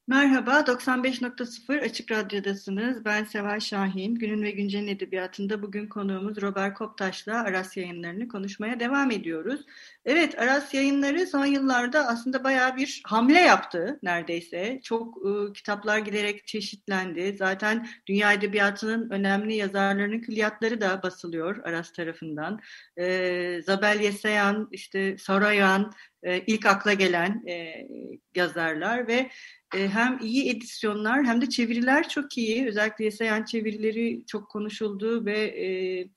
Merhaba, 0.09 0.59
95.0 0.67 1.81
Açık 1.81 2.11
Radyo'dasınız. 2.11 3.05
Ben 3.05 3.23
Seval 3.23 3.59
Şahin. 3.59 4.15
Günün 4.15 4.43
ve 4.43 4.51
Güncel'in 4.51 4.87
edebiyatında 4.87 5.61
bugün 5.61 5.87
konuğumuz 5.87 6.41
Robert 6.41 6.77
Koptaş'la 6.77 7.43
Aras 7.43 7.77
yayınlarını 7.77 8.27
konuşmaya 8.27 8.79
devam 8.79 9.11
ediyoruz. 9.11 9.61
Evet, 10.05 10.39
Aras 10.39 10.73
yayınları 10.73 11.27
son 11.27 11.45
yıllarda 11.45 12.07
aslında 12.07 12.43
bayağı 12.43 12.77
bir 12.77 13.01
hamle 13.05 13.39
yaptı 13.39 13.99
neredeyse. 14.03 14.79
Çok 14.83 15.17
e, 15.17 15.53
kitaplar 15.53 15.97
giderek 15.97 16.47
çeşitlendi. 16.47 17.35
Zaten 17.37 17.87
dünya 18.07 18.33
edebiyatının 18.33 19.09
önemli 19.09 19.55
yazarlarının 19.55 20.19
külliyatları 20.19 20.81
da 20.81 21.03
basılıyor 21.03 21.57
Aras 21.63 21.91
tarafından. 21.93 22.59
E, 22.97 23.61
Zabel 23.65 23.99
Yesayan, 23.99 24.67
işte 24.71 25.17
Sarayan, 25.17 25.93
e, 26.23 26.39
ilk 26.47 26.65
akla 26.65 26.93
gelen 26.93 27.43
e, 27.47 27.87
yazarlar 28.35 29.07
ve 29.07 29.29
e, 29.75 29.87
hem 29.87 30.19
iyi 30.21 30.49
edisyonlar 30.49 31.25
hem 31.25 31.41
de 31.41 31.49
çeviriler 31.49 32.09
çok 32.09 32.37
iyi. 32.37 32.67
Özellikle 32.67 33.05
Yesayan 33.05 33.43
çevirileri 33.43 34.25
çok 34.27 34.49
konuşuldu 34.49 35.25
ve 35.25 36.07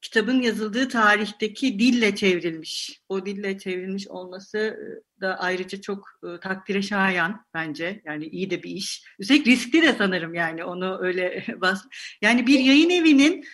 kitabın 0.00 0.40
yazıldığı 0.40 0.88
tarihteki 0.88 1.78
dille 1.78 2.16
çevrilmiş. 2.16 3.00
O 3.08 3.26
dille 3.26 3.58
çevrilmiş 3.58 4.08
olması 4.08 4.76
da 5.20 5.38
ayrıca 5.38 5.80
çok 5.80 6.08
takdire 6.40 6.82
şayan 6.82 7.44
bence. 7.54 8.02
Yani 8.04 8.26
iyi 8.26 8.50
de 8.50 8.62
bir 8.62 8.70
iş. 8.70 9.04
Üstelik 9.18 9.46
riskli 9.46 9.82
de 9.82 9.94
sanırım 9.98 10.34
yani 10.34 10.64
onu 10.64 10.98
öyle 11.00 11.44
bas. 11.60 11.84
Yani 12.22 12.46
bir 12.46 12.60
yayın 12.60 12.90
evinin 12.90 13.44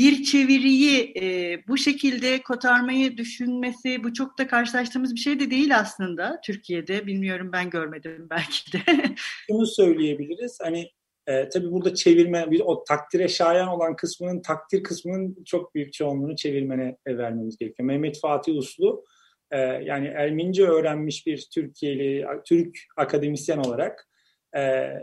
bir 0.00 0.22
çeviriyi 0.22 1.12
e, 1.22 1.58
bu 1.68 1.78
şekilde 1.78 2.42
kotarmayı 2.42 3.16
düşünmesi 3.16 4.04
bu 4.04 4.12
çok 4.12 4.38
da 4.38 4.46
karşılaştığımız 4.46 5.14
bir 5.14 5.20
şey 5.20 5.40
de 5.40 5.50
değil 5.50 5.78
aslında 5.78 6.40
Türkiye'de. 6.44 7.06
Bilmiyorum 7.06 7.50
ben 7.52 7.70
görmedim 7.70 8.26
belki 8.30 8.72
de. 8.72 8.78
Şunu 9.50 9.66
söyleyebiliriz. 9.66 10.58
Hani 10.62 10.90
e, 11.26 11.48
tabii 11.48 11.72
burada 11.72 11.94
çevirme, 11.94 12.50
bir, 12.50 12.60
o 12.60 12.84
takdire 12.84 13.28
şayan 13.28 13.68
olan 13.68 13.96
kısmının, 13.96 14.42
takdir 14.42 14.82
kısmının 14.82 15.44
çok 15.46 15.74
büyük 15.74 15.92
çoğunluğunu 15.92 16.36
çevirmene 16.36 16.96
vermemiz 17.08 17.58
gerekiyor. 17.58 17.86
Mehmet 17.86 18.20
Fatih 18.20 18.56
Uslu, 18.56 19.04
e, 19.50 19.58
yani 19.58 20.06
Ermenice 20.06 20.64
öğrenmiş 20.64 21.26
bir 21.26 21.48
Türkiye'li, 21.54 22.26
Türk 22.46 22.78
akademisyen 22.96 23.58
olarak 23.58 24.08
e, 24.56 24.60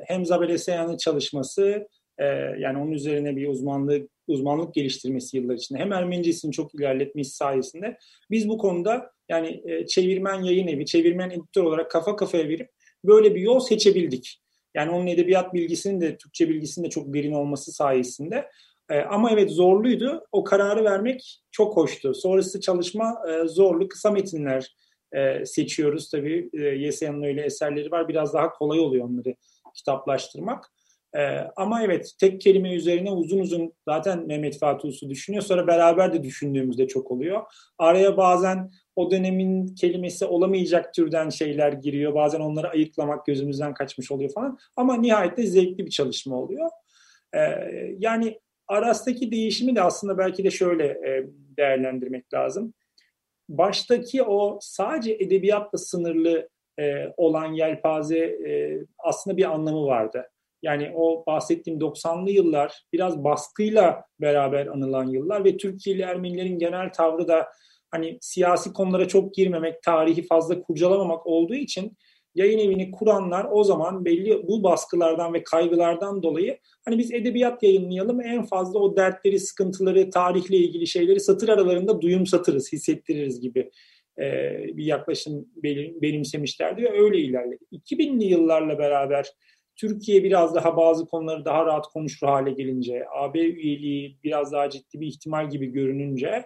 hem 0.07 0.25
Zabel 0.25 0.49
Eseyan'ın 0.49 0.97
çalışması, 0.97 1.87
e, 2.17 2.25
yani 2.59 2.77
onun 2.77 2.91
üzerine 2.91 3.35
bir 3.35 3.47
uzmanlık 3.47 4.16
uzmanlık 4.27 4.73
geliştirmesi 4.73 5.37
yıllar 5.37 5.55
içinde 5.55 5.79
hem 5.79 5.93
Ermenicesini 5.93 6.51
çok 6.51 6.75
ilerletmesi 6.75 7.31
sayesinde 7.31 7.97
biz 8.31 8.49
bu 8.49 8.57
konuda 8.57 9.11
yani 9.29 9.61
e, 9.65 9.85
çevirmen 9.85 10.43
yayın 10.43 10.67
evi, 10.67 10.85
çevirmen 10.85 11.29
editör 11.29 11.63
olarak 11.63 11.91
kafa 11.91 12.15
kafaya 12.15 12.49
verip 12.49 12.69
böyle 13.03 13.35
bir 13.35 13.41
yol 13.41 13.59
seçebildik. 13.59 14.41
Yani 14.75 14.91
onun 14.91 15.07
edebiyat 15.07 15.53
bilgisinin 15.53 16.01
de 16.01 16.17
Türkçe 16.17 16.49
bilgisinin 16.49 16.85
de 16.85 16.89
çok 16.89 17.13
derin 17.13 17.31
olması 17.31 17.71
sayesinde. 17.71 18.49
E, 18.89 18.99
ama 18.99 19.31
evet 19.31 19.51
zorluydu. 19.51 20.25
O 20.31 20.43
kararı 20.43 20.83
vermek 20.83 21.41
çok 21.51 21.77
hoştu. 21.77 22.13
Sonrası 22.13 22.61
çalışma 22.61 23.21
e, 23.29 23.47
zorlu. 23.47 23.87
Kısa 23.87 24.11
metinler 24.11 24.75
e, 25.11 25.45
seçiyoruz 25.45 26.09
tabii. 26.09 26.49
E, 26.53 26.61
Yesen'in 26.61 27.23
öyle 27.23 27.41
eserleri 27.41 27.91
var. 27.91 28.07
Biraz 28.07 28.33
daha 28.33 28.49
kolay 28.49 28.79
oluyor 28.79 29.09
onları 29.09 29.35
kitaplaştırmak. 29.75 30.71
Ee, 31.15 31.37
ama 31.55 31.83
evet 31.83 32.13
tek 32.19 32.41
kelime 32.41 32.73
üzerine 32.73 33.11
uzun 33.11 33.39
uzun 33.39 33.73
zaten 33.87 34.27
Mehmet 34.27 34.59
Fatih 34.59 34.89
Uslu 34.89 35.09
düşünüyor. 35.09 35.43
Sonra 35.43 35.67
beraber 35.67 36.13
de 36.13 36.23
düşündüğümüzde 36.23 36.87
çok 36.87 37.11
oluyor. 37.11 37.41
Araya 37.77 38.17
bazen 38.17 38.71
o 38.95 39.11
dönemin 39.11 39.67
kelimesi 39.67 40.25
olamayacak 40.25 40.93
türden 40.93 41.29
şeyler 41.29 41.73
giriyor. 41.73 42.15
Bazen 42.15 42.39
onları 42.39 42.69
ayıklamak 42.69 43.25
gözümüzden 43.25 43.73
kaçmış 43.73 44.11
oluyor 44.11 44.31
falan. 44.33 44.57
Ama 44.75 44.97
nihayette 44.97 45.47
zevkli 45.47 45.85
bir 45.85 45.91
çalışma 45.91 46.35
oluyor. 46.35 46.69
Ee, 47.35 47.39
yani 47.99 48.39
Aras'taki 48.67 49.31
değişimi 49.31 49.75
de 49.75 49.81
aslında 49.81 50.17
belki 50.17 50.43
de 50.43 50.51
şöyle 50.51 50.85
e, 50.85 51.27
değerlendirmek 51.57 52.33
lazım. 52.33 52.73
Baştaki 53.49 54.23
o 54.23 54.59
sadece 54.61 55.13
edebiyatla 55.13 55.77
sınırlı 55.77 56.49
e, 56.79 57.13
olan 57.17 57.53
yelpaze 57.53 58.19
e, 58.19 58.79
aslında 58.99 59.37
bir 59.37 59.51
anlamı 59.51 59.85
vardı 59.85 60.29
Yani 60.63 60.91
o 60.95 61.23
bahsettiğim 61.27 61.79
90'lı 61.79 62.31
yıllar 62.31 62.83
biraz 62.93 63.23
baskıyla 63.23 64.03
beraber 64.21 64.67
anılan 64.67 65.07
yıllar 65.07 65.45
ve 65.45 65.57
Türkiye'li 65.57 66.01
Ermenilerin 66.01 66.59
genel 66.59 66.93
tavrı 66.93 67.27
da 67.27 67.47
hani 67.91 68.17
siyasi 68.21 68.73
konulara 68.73 69.07
çok 69.07 69.33
girmemek, 69.33 69.83
tarihi 69.83 70.27
fazla 70.27 70.61
kurcalamamak 70.61 71.27
olduğu 71.27 71.55
için 71.55 71.97
yayın 72.35 72.59
evini 72.59 72.91
kuranlar 72.91 73.47
o 73.51 73.63
zaman 73.63 74.05
belli 74.05 74.47
bu 74.47 74.63
baskılardan 74.63 75.33
ve 75.33 75.43
kaygılardan 75.43 76.23
dolayı 76.23 76.57
hani 76.85 76.97
biz 76.97 77.13
edebiyat 77.13 77.63
yayınlayalım 77.63 78.21
en 78.21 78.45
fazla 78.45 78.79
o 78.79 78.97
dertleri, 78.97 79.39
sıkıntıları, 79.39 80.09
tarihle 80.09 80.57
ilgili 80.57 80.87
şeyleri 80.87 81.19
satır 81.19 81.49
aralarında 81.49 82.01
duyum 82.01 82.25
satırız, 82.25 82.73
hissettiririz 82.73 83.41
gibi 83.41 83.71
e, 84.19 84.53
bir 84.77 84.85
yaklaşım 84.85 85.47
benimsemişlerdi 86.01 86.83
ve 86.83 87.01
öyle 87.01 87.17
ilerledi. 87.17 87.65
2000'li 87.71 88.25
yıllarla 88.25 88.79
beraber 88.79 89.25
Türkiye 89.77 90.23
biraz 90.23 90.55
daha 90.55 90.77
bazı 90.77 91.05
konuları 91.05 91.45
daha 91.45 91.65
rahat 91.65 91.87
konuşur 91.87 92.27
hale 92.27 92.51
gelince, 92.51 93.05
AB 93.15 93.39
üyeliği 93.39 94.17
biraz 94.23 94.51
daha 94.51 94.69
ciddi 94.69 95.01
bir 95.01 95.07
ihtimal 95.07 95.49
gibi 95.49 95.67
görününce 95.67 96.43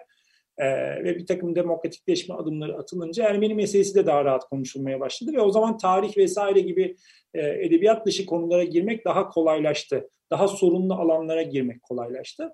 e, 0.58 0.66
ve 1.04 1.16
bir 1.16 1.26
takım 1.26 1.54
demokratikleşme 1.54 2.34
adımları 2.34 2.78
atılınca 2.78 3.24
Ermeni 3.24 3.54
meselesi 3.54 3.94
de 3.94 4.06
daha 4.06 4.24
rahat 4.24 4.44
konuşulmaya 4.44 5.00
başladı 5.00 5.32
ve 5.32 5.40
o 5.40 5.50
zaman 5.50 5.76
tarih 5.76 6.16
vesaire 6.16 6.60
gibi 6.60 6.96
e, 7.34 7.48
edebiyat 7.48 8.06
dışı 8.06 8.26
konulara 8.26 8.64
girmek 8.64 9.04
daha 9.04 9.28
kolaylaştı. 9.28 10.08
Daha 10.30 10.48
sorunlu 10.48 10.94
alanlara 10.94 11.42
girmek 11.42 11.82
kolaylaştı. 11.82 12.52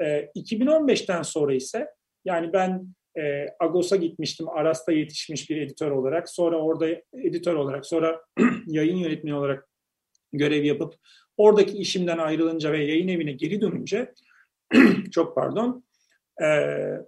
E, 0.00 0.04
2015'ten 0.36 1.22
sonra 1.22 1.54
ise 1.54 1.86
yani 2.24 2.52
ben 2.52 2.94
e, 3.18 3.46
Agos'a 3.60 3.96
gitmiştim. 3.96 4.48
Aras'ta 4.48 4.92
yetişmiş 4.92 5.50
bir 5.50 5.56
editör 5.56 5.90
olarak. 5.90 6.28
Sonra 6.30 6.58
orada 6.58 6.88
editör 7.24 7.54
olarak, 7.54 7.86
sonra 7.86 8.20
yayın 8.66 8.96
yönetmeni 8.96 9.34
olarak 9.34 9.67
görev 10.32 10.64
yapıp 10.64 10.94
oradaki 11.36 11.78
işimden 11.78 12.18
ayrılınca 12.18 12.72
ve 12.72 12.84
yayın 12.84 13.08
evine 13.08 13.32
geri 13.32 13.60
dönünce 13.60 14.12
çok 15.10 15.34
pardon 15.34 15.84
e, 16.42 16.46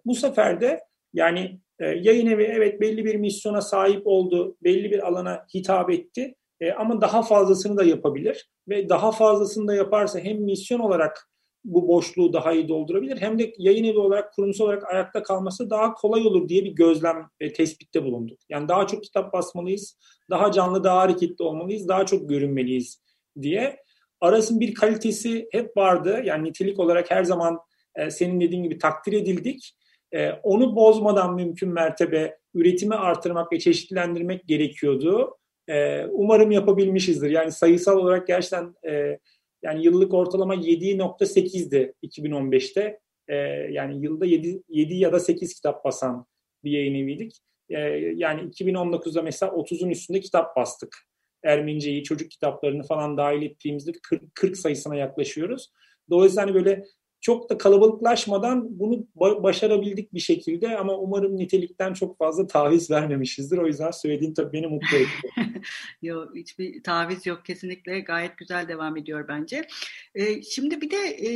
bu 0.04 0.14
sefer 0.14 0.60
de 0.60 0.80
yani 1.12 1.60
e, 1.78 1.86
yayın 1.86 2.26
evi 2.26 2.42
evet 2.42 2.80
belli 2.80 3.04
bir 3.04 3.14
misyona 3.14 3.60
sahip 3.60 4.06
oldu, 4.06 4.56
belli 4.64 4.90
bir 4.90 5.08
alana 5.08 5.46
hitap 5.54 5.90
etti 5.90 6.34
e, 6.60 6.72
ama 6.72 7.00
daha 7.00 7.22
fazlasını 7.22 7.76
da 7.76 7.84
yapabilir 7.84 8.50
ve 8.68 8.88
daha 8.88 9.12
fazlasını 9.12 9.68
da 9.68 9.74
yaparsa 9.74 10.18
hem 10.18 10.42
misyon 10.42 10.80
olarak 10.80 11.30
bu 11.64 11.88
boşluğu 11.88 12.32
daha 12.32 12.52
iyi 12.52 12.68
doldurabilir 12.68 13.20
hem 13.20 13.38
de 13.38 13.52
yayın 13.58 13.84
evi 13.84 13.98
olarak 13.98 14.34
kurumsal 14.34 14.64
olarak 14.64 14.92
ayakta 14.92 15.22
kalması 15.22 15.70
daha 15.70 15.94
kolay 15.94 16.26
olur 16.26 16.48
diye 16.48 16.64
bir 16.64 16.72
gözlem 16.72 17.28
ve 17.42 17.52
tespitte 17.52 18.04
bulunduk. 18.04 18.38
Yani 18.48 18.68
daha 18.68 18.86
çok 18.86 19.04
kitap 19.04 19.32
basmalıyız, 19.32 19.98
daha 20.30 20.52
canlı, 20.52 20.84
daha 20.84 20.98
hareketli 20.98 21.42
olmalıyız, 21.42 21.88
daha 21.88 22.06
çok 22.06 22.28
görünmeliyiz 22.28 23.02
diye. 23.42 23.76
Aras'ın 24.20 24.60
bir 24.60 24.74
kalitesi 24.74 25.48
hep 25.52 25.76
vardı. 25.76 26.22
Yani 26.24 26.48
nitelik 26.48 26.78
olarak 26.78 27.10
her 27.10 27.24
zaman 27.24 27.58
e, 27.96 28.10
senin 28.10 28.40
dediğin 28.40 28.62
gibi 28.62 28.78
takdir 28.78 29.12
edildik. 29.12 29.76
E, 30.12 30.30
onu 30.30 30.76
bozmadan 30.76 31.34
mümkün 31.34 31.68
mertebe 31.68 32.38
üretimi 32.54 32.94
artırmak 32.94 33.52
ve 33.52 33.58
çeşitlendirmek 33.58 34.46
gerekiyordu. 34.46 35.36
E, 35.68 36.04
umarım 36.04 36.50
yapabilmişizdir. 36.50 37.30
Yani 37.30 37.52
sayısal 37.52 37.98
olarak 37.98 38.26
gerçekten 38.26 38.74
e, 38.88 39.18
yani 39.62 39.84
yıllık 39.84 40.14
ortalama 40.14 40.54
7.8'di 40.54 41.94
2015'te. 42.02 43.00
E, 43.28 43.36
yani 43.70 44.04
yılda 44.04 44.26
7, 44.26 44.62
7 44.68 44.94
ya 44.94 45.12
da 45.12 45.20
8 45.20 45.54
kitap 45.54 45.84
basan 45.84 46.26
bir 46.64 46.70
yayın 46.70 46.94
eviydik. 46.94 47.36
E, 47.68 47.78
yani 48.14 48.40
2019'da 48.40 49.22
mesela 49.22 49.52
30'un 49.52 49.90
üstünde 49.90 50.20
kitap 50.20 50.56
bastık. 50.56 51.09
Ermeniceyi, 51.44 52.04
çocuk 52.04 52.30
kitaplarını 52.30 52.82
falan 52.82 53.16
dahil 53.16 53.42
ettiğimizde 53.42 53.92
40, 54.02 54.34
40 54.34 54.56
sayısına 54.56 54.96
yaklaşıyoruz. 54.96 55.72
Dolayısıyla 56.10 56.42
hani 56.42 56.54
böyle 56.54 56.84
çok 57.20 57.50
da 57.50 57.58
kalabalıklaşmadan 57.58 58.78
bunu 58.78 59.06
başarabildik 59.16 60.14
bir 60.14 60.20
şekilde 60.20 60.78
ama 60.78 60.96
umarım 60.96 61.36
nitelikten 61.36 61.92
çok 61.92 62.18
fazla 62.18 62.46
taviz 62.46 62.90
vermemişizdir. 62.90 63.58
O 63.58 63.66
yüzden 63.66 63.90
söylediğin 63.90 64.34
tabii 64.34 64.52
beni 64.52 64.66
mutlu 64.66 64.96
etti. 64.96 65.30
yok 66.02 66.36
hiçbir 66.36 66.82
taviz 66.82 67.26
yok 67.26 67.44
kesinlikle 67.44 68.00
gayet 68.00 68.38
güzel 68.38 68.68
devam 68.68 68.96
ediyor 68.96 69.28
bence. 69.28 69.66
Ee, 70.14 70.42
şimdi 70.42 70.80
bir 70.80 70.90
de 70.90 70.96
e, 70.96 71.30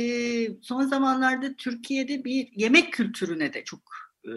son 0.61 0.81
zamanlarda 0.81 1.55
Türkiye'de 1.55 2.23
bir 2.23 2.47
yemek 2.55 2.93
kültürüne 2.93 3.53
de 3.53 3.63
çok 3.63 3.79
e, 4.25 4.33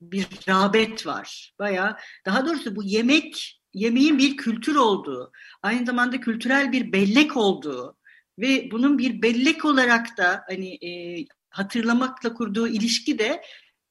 bir 0.00 0.26
rağbet 0.48 1.06
var. 1.06 1.54
Baya 1.58 1.98
daha 2.26 2.46
doğrusu 2.46 2.76
bu 2.76 2.82
yemek 2.84 3.57
yemeğin 3.74 4.18
bir 4.18 4.36
kültür 4.36 4.76
olduğu, 4.76 5.32
aynı 5.62 5.86
zamanda 5.86 6.20
kültürel 6.20 6.72
bir 6.72 6.92
bellek 6.92 7.36
olduğu 7.36 7.96
ve 8.38 8.70
bunun 8.70 8.98
bir 8.98 9.22
bellek 9.22 9.64
olarak 9.64 10.18
da 10.18 10.44
hani 10.48 10.74
e, 10.86 11.24
hatırlamakla 11.50 12.34
kurduğu 12.34 12.68
ilişki 12.68 13.18
de 13.18 13.42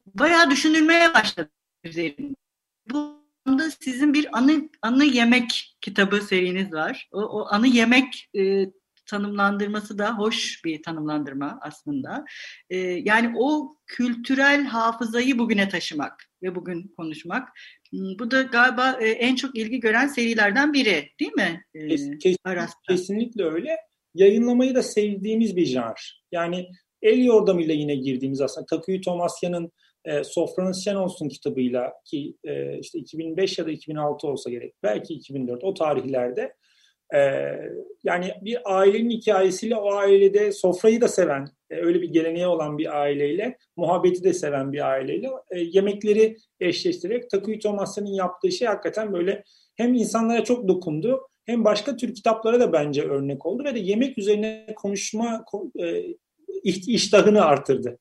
bayağı 0.06 0.52
düşünülmeye 0.52 1.14
başladı 1.14 1.50
üzerinde. 1.84 2.36
Bu 2.92 3.24
anda 3.46 3.72
sizin 3.72 4.14
bir 4.14 4.38
anı 4.38 4.70
anı 4.82 5.06
yemek 5.06 5.78
kitabı 5.82 6.22
seriniz 6.22 6.74
var. 6.74 7.10
O, 7.12 7.22
o 7.22 7.48
anı 7.50 7.68
yemek 7.68 8.30
e, 8.38 8.66
tanımlandırması 9.08 9.98
da 9.98 10.18
hoş 10.18 10.66
bir 10.66 10.84
tanımlandırma 10.84 11.60
aslında. 11.62 12.26
E, 12.70 12.78
yani 12.78 13.34
o 13.38 13.78
kültürel 13.86 14.64
hafızayı 14.64 15.40
bugüne 15.40 15.70
taşımak 15.70 16.24
ve 16.44 16.56
bugün 16.56 16.94
konuşmak. 16.98 17.50
Hmm, 17.90 18.20
bu 18.20 18.32
da 18.32 18.42
galiba 18.42 18.98
e, 19.02 19.10
en 19.10 19.36
çok 19.36 19.56
ilgi 19.58 19.80
gören 19.80 20.08
serilerden 20.08 20.74
biri 20.74 21.10
değil 21.20 21.34
mi? 21.34 21.64
E, 21.74 21.88
Kes, 21.88 22.10
kes, 22.20 22.38
kesinlikle 22.90 23.44
öyle 23.44 23.78
yayınlamayı 24.14 24.76
da 24.76 24.84
sevdiğimiz 24.84 25.56
bir 25.56 25.66
janr. 25.66 26.24
Yani 26.32 26.68
el 27.02 27.26
yordamıyla 27.26 27.74
yine 27.74 27.96
girdiğimiz 27.96 28.42
aslında 28.42 28.66
Takuyu 28.66 29.02
Tomasyan'ın 29.02 29.72
e, 30.06 30.24
Sofranız 30.24 30.84
Şen 30.84 30.96
olsun 30.96 31.30
kitabıyla 31.30 31.94
ki 32.06 32.36
e, 32.44 32.80
işte 32.80 33.00
2005 33.00 33.58
ya 33.58 33.66
da 33.66 33.72
2006 33.72 34.28
olsa 34.28 34.50
gerek 34.50 34.74
belki 34.84 35.14
2004 35.14 35.64
o 35.64 35.74
tarihlerde 35.74 36.54
e, 37.16 37.20
yani 38.04 38.34
bir 38.42 38.58
ailenin 38.66 39.10
hikayesiyle 39.10 39.76
o 39.76 39.94
ailede 39.94 40.52
sofrayı 40.52 41.02
da 41.02 41.08
seven 41.08 41.48
e, 41.70 41.76
öyle 41.76 42.02
bir 42.02 42.10
geleneği 42.10 42.48
olan 42.48 42.78
bir 42.78 43.02
aileyle 43.02 43.58
muhabbeti 43.76 44.24
de 44.24 44.34
seven 44.34 44.74
bir 44.74 44.90
aileyle 44.92 45.30
e, 45.52 45.60
yemekleri 45.60 46.38
eşleştirerek 46.60 47.30
Takuyu 47.30 47.60
Tomasyan'ın 47.60 48.14
yaptığı 48.14 48.52
şey 48.52 48.68
hakikaten 48.68 49.14
böyle 49.14 49.44
hem 49.76 49.94
insanlara 49.94 50.44
çok 50.44 50.68
dokundu 50.68 51.28
hem 51.46 51.66
başka 51.66 51.96
tür 51.96 52.16
kitaplara 52.16 52.60
da 52.60 52.74
bence 52.74 53.04
örnek 53.04 53.46
oldu 53.46 53.64
ve 53.64 53.76
de 53.76 53.80
yemek 53.80 54.18
üzerine 54.18 54.68
konuşma 54.76 55.46
e, 55.80 56.04
iştahını 56.64 57.46
artırdı. 57.46 57.98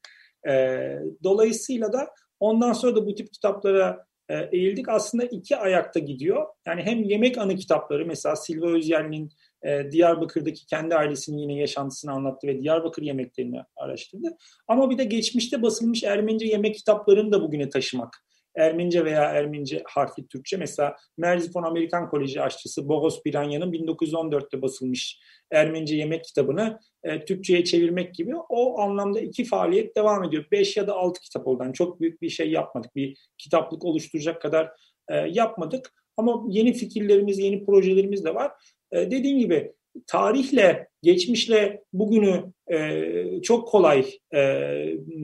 E, 0.48 0.78
dolayısıyla 1.24 1.92
da 1.92 2.08
ondan 2.40 2.72
sonra 2.72 2.96
da 2.96 3.06
bu 3.06 3.14
tip 3.14 3.32
kitaplara 3.32 4.06
e, 4.28 4.48
eğildik. 4.52 4.88
Aslında 4.88 5.24
iki 5.24 5.56
ayakta 5.56 6.00
gidiyor. 6.00 6.46
Yani 6.66 6.82
hem 6.82 7.04
yemek 7.04 7.38
anı 7.38 7.56
kitapları 7.56 8.06
mesela 8.06 8.36
Silva 8.36 8.70
Özyel'in 8.70 9.30
e, 9.62 9.90
Diyarbakır'daki 9.90 10.66
kendi 10.66 10.94
ailesinin 10.94 11.38
yine 11.38 11.58
yaşantısını 11.58 12.12
anlattı 12.12 12.46
ve 12.46 12.62
Diyarbakır 12.62 13.02
yemeklerini 13.02 13.60
araştırdı. 13.76 14.36
Ama 14.68 14.90
bir 14.90 14.98
de 14.98 15.04
geçmişte 15.04 15.62
basılmış 15.62 16.04
Ermenice 16.04 16.46
yemek 16.46 16.74
kitaplarını 16.74 17.32
da 17.32 17.42
bugüne 17.42 17.68
taşımak 17.68 18.25
Ermenice 18.56 19.04
veya 19.04 19.22
Ermenice 19.22 19.82
harfli 19.86 20.26
Türkçe. 20.26 20.56
Mesela 20.56 20.96
Merzifon 21.18 21.62
Amerikan 21.62 22.10
Koleji 22.10 22.42
aşçısı 22.42 22.88
Boğaz 22.88 23.22
Piranya'nın 23.22 23.72
1914'te 23.72 24.62
basılmış 24.62 25.20
Ermenice 25.50 25.96
yemek 25.96 26.24
kitabını 26.24 26.78
e, 27.04 27.24
Türkçe'ye 27.24 27.64
çevirmek 27.64 28.14
gibi 28.14 28.36
o 28.36 28.80
anlamda 28.80 29.20
iki 29.20 29.44
faaliyet 29.44 29.96
devam 29.96 30.24
ediyor. 30.24 30.44
Beş 30.52 30.76
ya 30.76 30.86
da 30.86 30.94
altı 30.94 31.20
kitap 31.20 31.46
oldu. 31.46 31.62
Yani 31.62 31.74
çok 31.74 32.00
büyük 32.00 32.22
bir 32.22 32.28
şey 32.28 32.50
yapmadık. 32.50 32.96
Bir 32.96 33.16
kitaplık 33.38 33.84
oluşturacak 33.84 34.42
kadar 34.42 34.70
e, 35.08 35.16
yapmadık. 35.16 35.92
Ama 36.16 36.44
yeni 36.48 36.72
fikirlerimiz, 36.72 37.38
yeni 37.38 37.66
projelerimiz 37.66 38.24
de 38.24 38.34
var. 38.34 38.52
E, 38.92 39.10
dediğim 39.10 39.38
gibi 39.38 39.72
tarihle, 40.06 40.88
geçmişle 41.02 41.82
bugünü 41.92 42.44
e, 42.72 43.42
çok 43.42 43.68
kolay 43.68 44.06
e, 44.34 44.72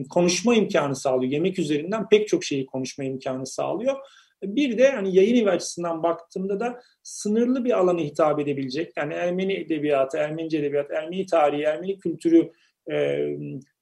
konuşma 0.09 0.55
imkanı 0.55 0.95
sağlıyor. 0.95 1.31
Yemek 1.31 1.59
üzerinden 1.59 2.09
pek 2.09 2.27
çok 2.27 2.43
şeyi 2.43 2.65
konuşma 2.65 3.03
imkanı 3.03 3.47
sağlıyor. 3.47 3.95
Bir 4.43 4.77
de 4.77 4.91
hani 4.91 5.15
yayın 5.15 5.35
evi 5.35 5.49
açısından 5.49 6.03
baktığımda 6.03 6.59
da 6.59 6.81
sınırlı 7.03 7.65
bir 7.65 7.79
alana 7.79 7.99
hitap 7.99 8.39
edebilecek. 8.39 8.93
Yani 8.97 9.13
Ermeni 9.13 9.53
edebiyatı, 9.53 10.17
Ermenice 10.17 10.57
edebiyat, 10.57 10.91
Ermeni 10.91 11.25
tarihi, 11.25 11.63
Ermeni 11.63 11.99
kültürü 11.99 12.51
e, 12.91 13.27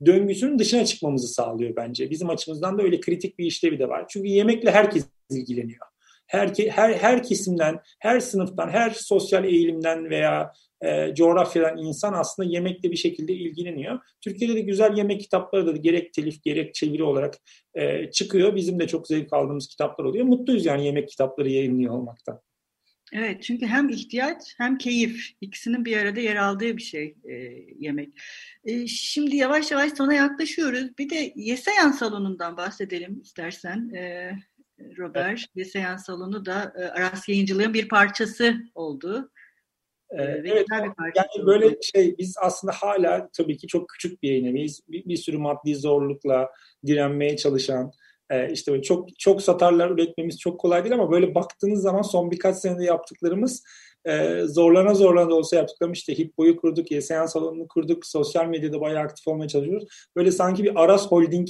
döngüsünün 0.05 0.59
dışına 0.59 0.85
çıkmamızı 0.85 1.27
sağlıyor 1.27 1.75
bence. 1.75 2.09
Bizim 2.09 2.29
açımızdan 2.29 2.77
da 2.77 2.83
öyle 2.83 2.99
kritik 2.99 3.39
bir 3.39 3.45
işlevi 3.45 3.79
de 3.79 3.89
var. 3.89 4.05
Çünkü 4.09 4.27
yemekle 4.27 4.71
herkes 4.71 5.05
ilgileniyor. 5.29 5.85
Her, 6.27 6.49
her, 6.69 6.93
her 6.93 7.23
kesimden, 7.23 7.79
her 7.99 8.19
sınıftan, 8.19 8.69
her 8.69 8.89
sosyal 8.89 9.45
eğilimden 9.45 10.09
veya 10.09 10.51
e, 10.81 11.15
coğrafyadan 11.15 11.77
insan 11.77 12.13
aslında 12.13 12.49
yemekle 12.49 12.91
bir 12.91 12.97
şekilde 12.97 13.33
ilgileniyor. 13.33 13.99
Türkiye'de 14.21 14.55
de 14.55 14.61
güzel 14.61 14.97
yemek 14.97 15.21
kitapları 15.21 15.67
da 15.67 15.71
gerek 15.71 16.13
telif 16.13 16.43
gerek 16.43 16.73
çeviri 16.73 17.03
olarak 17.03 17.37
e, 17.73 18.11
çıkıyor. 18.11 18.55
Bizim 18.55 18.79
de 18.79 18.87
çok 18.87 19.07
zevk 19.07 19.33
aldığımız 19.33 19.67
kitaplar 19.67 20.05
oluyor. 20.05 20.25
Mutluyuz 20.25 20.65
yani 20.65 20.85
yemek 20.85 21.09
kitapları 21.09 21.49
yayınlıyor 21.49 21.93
olmaktan. 21.93 22.41
Evet 23.13 23.43
çünkü 23.43 23.65
hem 23.65 23.89
ihtiyaç 23.89 24.53
hem 24.57 24.77
keyif 24.77 25.31
ikisinin 25.41 25.85
bir 25.85 25.97
arada 25.97 26.19
yer 26.19 26.35
aldığı 26.35 26.77
bir 26.77 26.81
şey 26.81 27.15
e, 27.23 27.33
yemek. 27.79 28.09
E, 28.65 28.87
şimdi 28.87 29.35
yavaş 29.35 29.71
yavaş 29.71 29.93
sona 29.93 30.13
yaklaşıyoruz. 30.13 30.97
Bir 30.97 31.09
de 31.09 31.33
Yeseyan 31.35 31.91
salonundan 31.91 32.57
bahsedelim 32.57 33.21
istersen. 33.21 33.89
E, 33.89 34.31
Robert, 34.97 35.39
evet. 35.39 35.49
Yeseyan 35.55 35.97
salonu 35.97 36.45
da 36.45 36.73
e, 36.77 36.83
Aras 36.83 37.29
Yayıncılığın 37.29 37.73
bir 37.73 37.87
parçası 37.87 38.55
oldu. 38.75 39.31
Ee, 40.19 40.23
evet, 40.23 40.65
yani 40.71 41.45
böyle 41.45 41.77
şey 41.81 42.17
biz 42.17 42.35
aslında 42.41 42.73
hala 42.73 43.29
tabii 43.37 43.57
ki 43.57 43.67
çok 43.67 43.89
küçük 43.89 44.23
bir 44.23 44.29
yayın 44.29 44.45
eviyiz. 44.45 44.81
Bir, 44.87 45.05
bir 45.05 45.17
sürü 45.17 45.37
maddi 45.37 45.75
zorlukla 45.75 46.49
direnmeye 46.85 47.37
çalışan, 47.37 47.91
e, 48.29 48.51
işte 48.51 48.71
böyle 48.71 48.83
çok 48.83 49.19
çok 49.19 49.41
satarlar 49.41 49.89
üretmemiz 49.89 50.39
çok 50.39 50.59
kolay 50.59 50.83
değil 50.83 50.95
ama 50.95 51.11
böyle 51.11 51.35
baktığınız 51.35 51.81
zaman 51.81 52.01
son 52.01 52.31
birkaç 52.31 52.57
senede 52.57 52.83
yaptıklarımız 52.83 53.63
e, 54.05 54.41
zorlana 54.45 54.93
zorlana 54.93 55.29
da 55.29 55.35
olsa 55.35 55.55
yaptıklarım 55.55 55.93
işte 55.93 56.17
Hippo'yu 56.17 56.57
kurduk, 56.57 56.91
YSN 56.91 57.25
salonunu 57.25 57.67
kurduk, 57.67 58.05
sosyal 58.05 58.45
medyada 58.45 58.81
bayağı 58.81 59.03
aktif 59.03 59.27
olmaya 59.27 59.47
çalışıyoruz. 59.47 59.87
Böyle 60.15 60.31
sanki 60.31 60.63
bir 60.63 60.83
Aras 60.83 61.07
Holding 61.07 61.47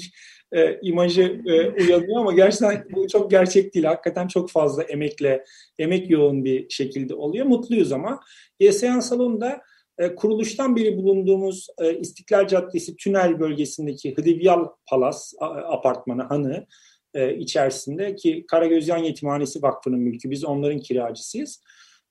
e, 0.52 0.80
imajı 0.82 1.42
e, 1.46 1.70
uyanıyor 1.70 2.20
ama 2.20 2.34
gerçekten 2.34 2.86
bu 2.96 3.08
çok 3.08 3.32
gerçek 3.32 3.74
değil. 3.74 3.86
Hakikaten 3.86 4.28
çok 4.28 4.52
fazla 4.52 4.84
emekle, 4.84 5.46
emek 5.80 6.10
yoğun 6.10 6.46
bir 6.46 6.70
şekilde 6.70 7.16
oluyor. 7.16 7.46
Mutluyuz 7.46 7.92
ama 7.92 8.20
YSN 8.60 9.00
salonunda 9.00 9.62
e, 9.98 10.16
kuruluştan 10.16 10.76
beri 10.76 10.98
bulunduğumuz 10.98 11.68
e, 11.82 11.98
İstiklal 12.00 12.48
Caddesi 12.48 12.96
tünel 12.96 13.40
bölgesindeki 13.40 14.16
Hıdivyal 14.18 14.68
Palas 14.90 15.34
apartmanı, 15.70 16.24
hanı 16.24 16.66
e, 17.14 17.36
içerisinde 17.36 18.16
ki 18.16 18.46
Karagöz 18.48 18.88
Yan 18.88 18.98
Yetimhanesi 18.98 19.62
Vakfı'nın 19.62 20.00
mülkü. 20.00 20.32
Biz 20.32 20.46
onların 20.46 20.80
kiracısıyız. 20.80 21.64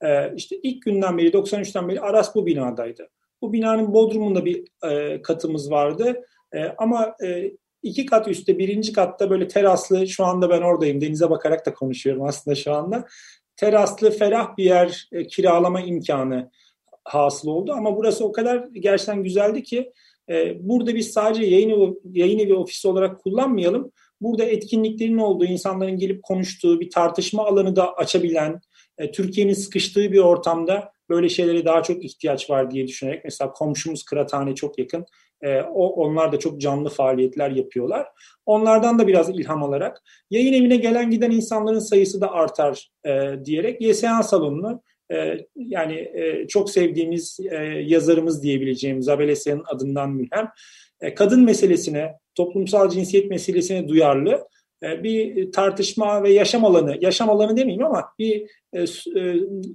E, 0.03 0.35
işte 0.37 0.57
ilk 0.63 0.83
günden 0.83 1.19
beri, 1.19 1.29
93'ten 1.29 1.89
beri 1.89 2.01
Aras 2.01 2.35
bu 2.35 2.47
binadaydı. 2.47 3.09
Bu 3.43 3.53
binanın 3.53 3.95
bodrumunda 3.95 4.45
bir 4.45 4.65
e, 4.91 5.23
katımız 5.23 5.71
vardı. 5.71 6.25
E, 6.55 6.65
ama 6.79 7.15
e, 7.25 7.51
iki 7.83 8.07
kat 8.07 8.29
üstte, 8.29 8.59
birinci 8.59 8.93
katta 8.93 9.31
böyle 9.31 9.49
teraslı, 9.49 10.07
şu 10.07 10.25
anda 10.25 10.51
ben 10.51 10.63
oradayım, 10.63 11.01
denize 11.01 11.31
bakarak 11.31 11.67
da 11.67 11.75
konuşuyorum 11.75 12.23
aslında 12.23 12.55
şu 12.55 12.75
anda. 12.75 13.07
Teraslı, 13.57 14.11
ferah 14.11 14.57
bir 14.57 14.65
yer 14.65 15.09
e, 15.13 15.27
kiralama 15.27 15.81
imkanı 15.81 16.51
hasıl 17.05 17.49
oldu. 17.49 17.73
Ama 17.73 17.97
burası 17.97 18.25
o 18.25 18.33
kadar 18.33 18.69
gerçekten 18.73 19.23
güzeldi 19.23 19.63
ki 19.63 19.93
e, 20.29 20.69
burada 20.69 20.95
biz 20.95 21.13
sadece 21.13 21.45
yayın 21.45 21.71
evi, 21.71 21.99
yayın 22.05 22.39
evi 22.39 22.55
ofisi 22.55 22.89
olarak 22.89 23.21
kullanmayalım. 23.21 23.93
Burada 24.21 24.45
etkinliklerin 24.45 25.19
olduğu, 25.19 25.45
insanların 25.45 25.97
gelip 25.97 26.23
konuştuğu 26.23 26.81
bir 26.81 26.91
tartışma 26.91 27.47
alanı 27.47 27.77
da 27.77 27.95
açabilen, 27.95 28.61
e, 28.99 29.13
Türkiye'nin 29.13 29.53
sıkıştığı 29.53 30.13
bir 30.13 30.19
ortamda 30.19 30.93
böyle 31.11 31.29
şeylere 31.29 31.65
daha 31.65 31.83
çok 31.83 32.05
ihtiyaç 32.05 32.51
var 32.51 32.71
diye 32.71 32.87
düşünerek 32.87 33.25
mesela 33.25 33.53
komşumuz 33.53 34.05
Kıraathane 34.05 34.55
çok 34.55 34.79
yakın. 34.79 35.05
E, 35.43 35.61
o 35.61 35.87
onlar 35.87 36.33
da 36.33 36.39
çok 36.39 36.61
canlı 36.61 36.89
faaliyetler 36.89 37.51
yapıyorlar. 37.51 38.07
Onlardan 38.47 38.99
da 38.99 39.07
biraz 39.07 39.31
ilham 39.31 39.63
alarak 39.63 40.03
yayın 40.31 40.53
evine 40.53 40.77
gelen 40.77 41.11
giden 41.11 41.31
insanların 41.31 41.79
sayısı 41.79 42.21
da 42.21 42.33
artar 42.33 42.91
e, 43.07 43.45
diyerek 43.45 43.83
YSA 43.83 44.23
salonunu 44.23 44.83
ee, 45.13 45.47
yani 45.57 45.95
e, 45.95 46.47
çok 46.49 46.71
sevdiğimiz 46.71 47.41
e, 47.51 47.57
yazarımız 47.65 48.43
diyebileceğimiz 48.43 49.09
Abel 49.09 49.29
Esen'in 49.29 49.63
adından 49.67 50.11
mülhem 50.11 50.49
e, 51.01 51.15
kadın 51.15 51.45
meselesine, 51.45 52.15
toplumsal 52.35 52.91
cinsiyet 52.91 53.31
meselesine 53.31 53.89
duyarlı 53.89 54.49
bir 54.83 55.53
tartışma 55.53 56.23
ve 56.23 56.33
yaşam 56.33 56.65
alanı, 56.65 56.99
yaşam 57.01 57.31
alanı 57.31 57.57
demeyeyim 57.57 57.85
ama 57.85 58.05
bir 58.19 58.51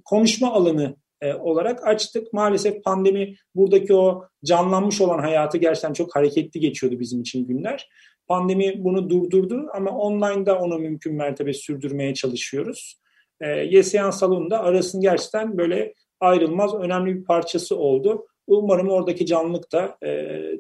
konuşma 0.05 0.53
alanı 0.53 0.95
olarak 1.39 1.87
açtık. 1.87 2.33
Maalesef 2.33 2.83
pandemi 2.83 3.35
buradaki 3.55 3.93
o 3.93 4.25
canlanmış 4.45 5.01
olan 5.01 5.19
hayatı 5.19 5.57
gerçekten 5.57 5.93
çok 5.93 6.15
hareketli 6.15 6.59
geçiyordu 6.59 6.99
bizim 6.99 7.21
için 7.21 7.47
günler. 7.47 7.89
Pandemi 8.27 8.83
bunu 8.83 9.09
durdurdu 9.09 9.67
ama 9.73 9.91
online'da 9.91 10.59
onu 10.59 10.79
mümkün 10.79 11.15
mertebe 11.15 11.53
sürdürmeye 11.53 12.13
çalışıyoruz 12.13 12.99
e, 13.41 13.47
Yeseyan 13.47 14.11
salonunda 14.11 14.59
arasın 14.63 15.01
gerçekten 15.01 15.57
böyle 15.57 15.93
ayrılmaz 16.19 16.73
önemli 16.73 17.15
bir 17.15 17.23
parçası 17.25 17.77
oldu. 17.77 18.25
Umarım 18.47 18.89
oradaki 18.89 19.25
canlılık 19.25 19.71
da 19.71 19.97
e, 20.03 20.09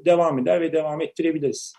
devam 0.05 0.39
eder 0.39 0.61
ve 0.61 0.73
devam 0.73 1.01
ettirebiliriz. 1.01 1.73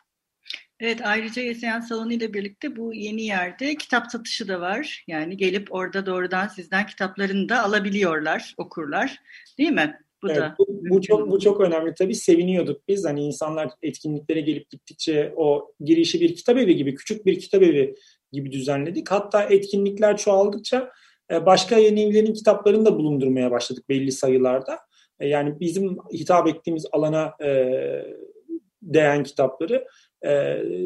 Evet 0.81 1.01
ayrıca 1.05 1.43
Yeseyan 1.43 1.81
Salonu 1.81 2.13
ile 2.13 2.35
birlikte 2.35 2.77
bu 2.77 2.95
yeni 2.95 3.23
yerde 3.23 3.75
kitap 3.75 4.11
satışı 4.11 4.49
da 4.49 4.61
var. 4.61 5.05
Yani 5.07 5.37
gelip 5.37 5.75
orada 5.75 6.07
doğrudan 6.07 6.49
sizden 6.49 6.87
kitaplarını 6.87 7.49
da 7.49 7.63
alabiliyorlar, 7.63 8.55
okurlar. 8.59 9.21
Değil 9.59 9.71
mi? 9.71 9.99
Bu 10.23 10.31
evet, 10.31 10.41
da 10.41 10.55
bu, 10.59 10.67
bu 10.91 11.03
çok 11.03 11.31
bu 11.31 11.41
çok 11.41 11.61
önemli 11.61 11.95
tabii 11.95 12.15
seviniyorduk 12.15 12.89
biz 12.89 13.05
hani 13.05 13.23
insanlar 13.23 13.71
etkinliklere 13.83 14.41
gelip 14.41 14.71
gittikçe 14.71 15.33
o 15.37 15.73
girişi 15.81 16.21
bir 16.21 16.37
kitap 16.37 16.59
evi 16.59 16.77
gibi 16.77 16.95
küçük 16.95 17.27
bir 17.27 17.41
kitap 17.41 17.63
evi 17.63 17.95
gibi 18.33 18.53
düzenledik. 18.53 19.11
Hatta 19.11 19.43
etkinlikler 19.43 20.17
çoğaldıkça 20.17 20.93
e, 21.31 21.47
başka 21.47 21.79
yayın 21.79 21.97
evlerinin 21.97 22.35
kitaplarını 22.35 22.87
da 22.87 22.99
bulundurmaya 22.99 23.51
başladık 23.51 23.89
belli 23.89 24.13
sayılarda. 24.13 24.79
E, 25.21 25.29
yani 25.29 25.61
bizim 25.61 25.99
hitap 26.13 26.49
ettiğimiz 26.49 26.87
alana 26.93 27.35
e, 27.45 27.71
değen 28.83 29.23
kitapları. 29.23 29.87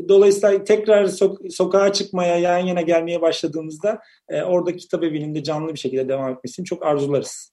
Dolayısıyla 0.09 0.65
tekrar 0.65 1.05
so- 1.05 1.51
sokağa 1.51 1.93
çıkmaya, 1.93 2.37
yan 2.37 2.59
yana 2.59 2.81
gelmeye 2.81 3.21
başladığımızda 3.21 4.01
orada 4.45 4.77
kitap 4.77 5.05
evinin 5.05 5.35
de 5.35 5.43
canlı 5.43 5.73
bir 5.73 5.79
şekilde 5.79 6.09
devam 6.09 6.33
etmesini 6.33 6.65
çok 6.65 6.87
arzularız. 6.87 7.53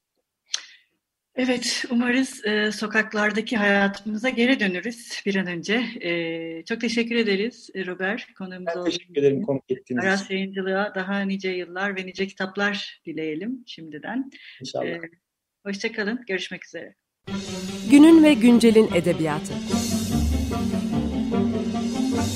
Evet, 1.38 1.86
umarız 1.92 2.46
e, 2.46 2.72
sokaklardaki 2.72 3.58
hayatımıza 3.58 4.30
geri 4.30 4.60
dönürüz 4.60 5.22
bir 5.26 5.36
an 5.36 5.48
önce. 5.48 5.84
E, 6.02 6.64
çok 6.66 6.82
teşekkür 6.82 7.16
ederiz 7.16 7.70
e, 7.74 7.86
Robert 7.86 8.34
konuğumuz 8.34 8.68
Ben 8.76 8.84
teşekkür 8.84 9.22
ederim 9.22 9.42
konuk 9.42 9.64
ettiğiniz 9.70 10.04
için. 10.04 10.10
Aras 10.10 10.32
Yayıncılığa 10.32 10.96
daha 10.96 11.22
nice 11.22 11.50
yıllar 11.50 11.96
ve 11.96 12.06
nice 12.06 12.28
kitaplar 12.28 13.02
dileyelim 13.06 13.64
şimdiden. 13.66 14.32
İnşallah. 14.62 14.86
E, 14.86 15.02
hoşçakalın, 15.66 16.24
görüşmek 16.28 16.66
üzere. 16.66 16.96
Günün 17.92 18.24
ve 18.24 18.34
güncelin 18.34 18.90
edebiyatı. 18.96 19.54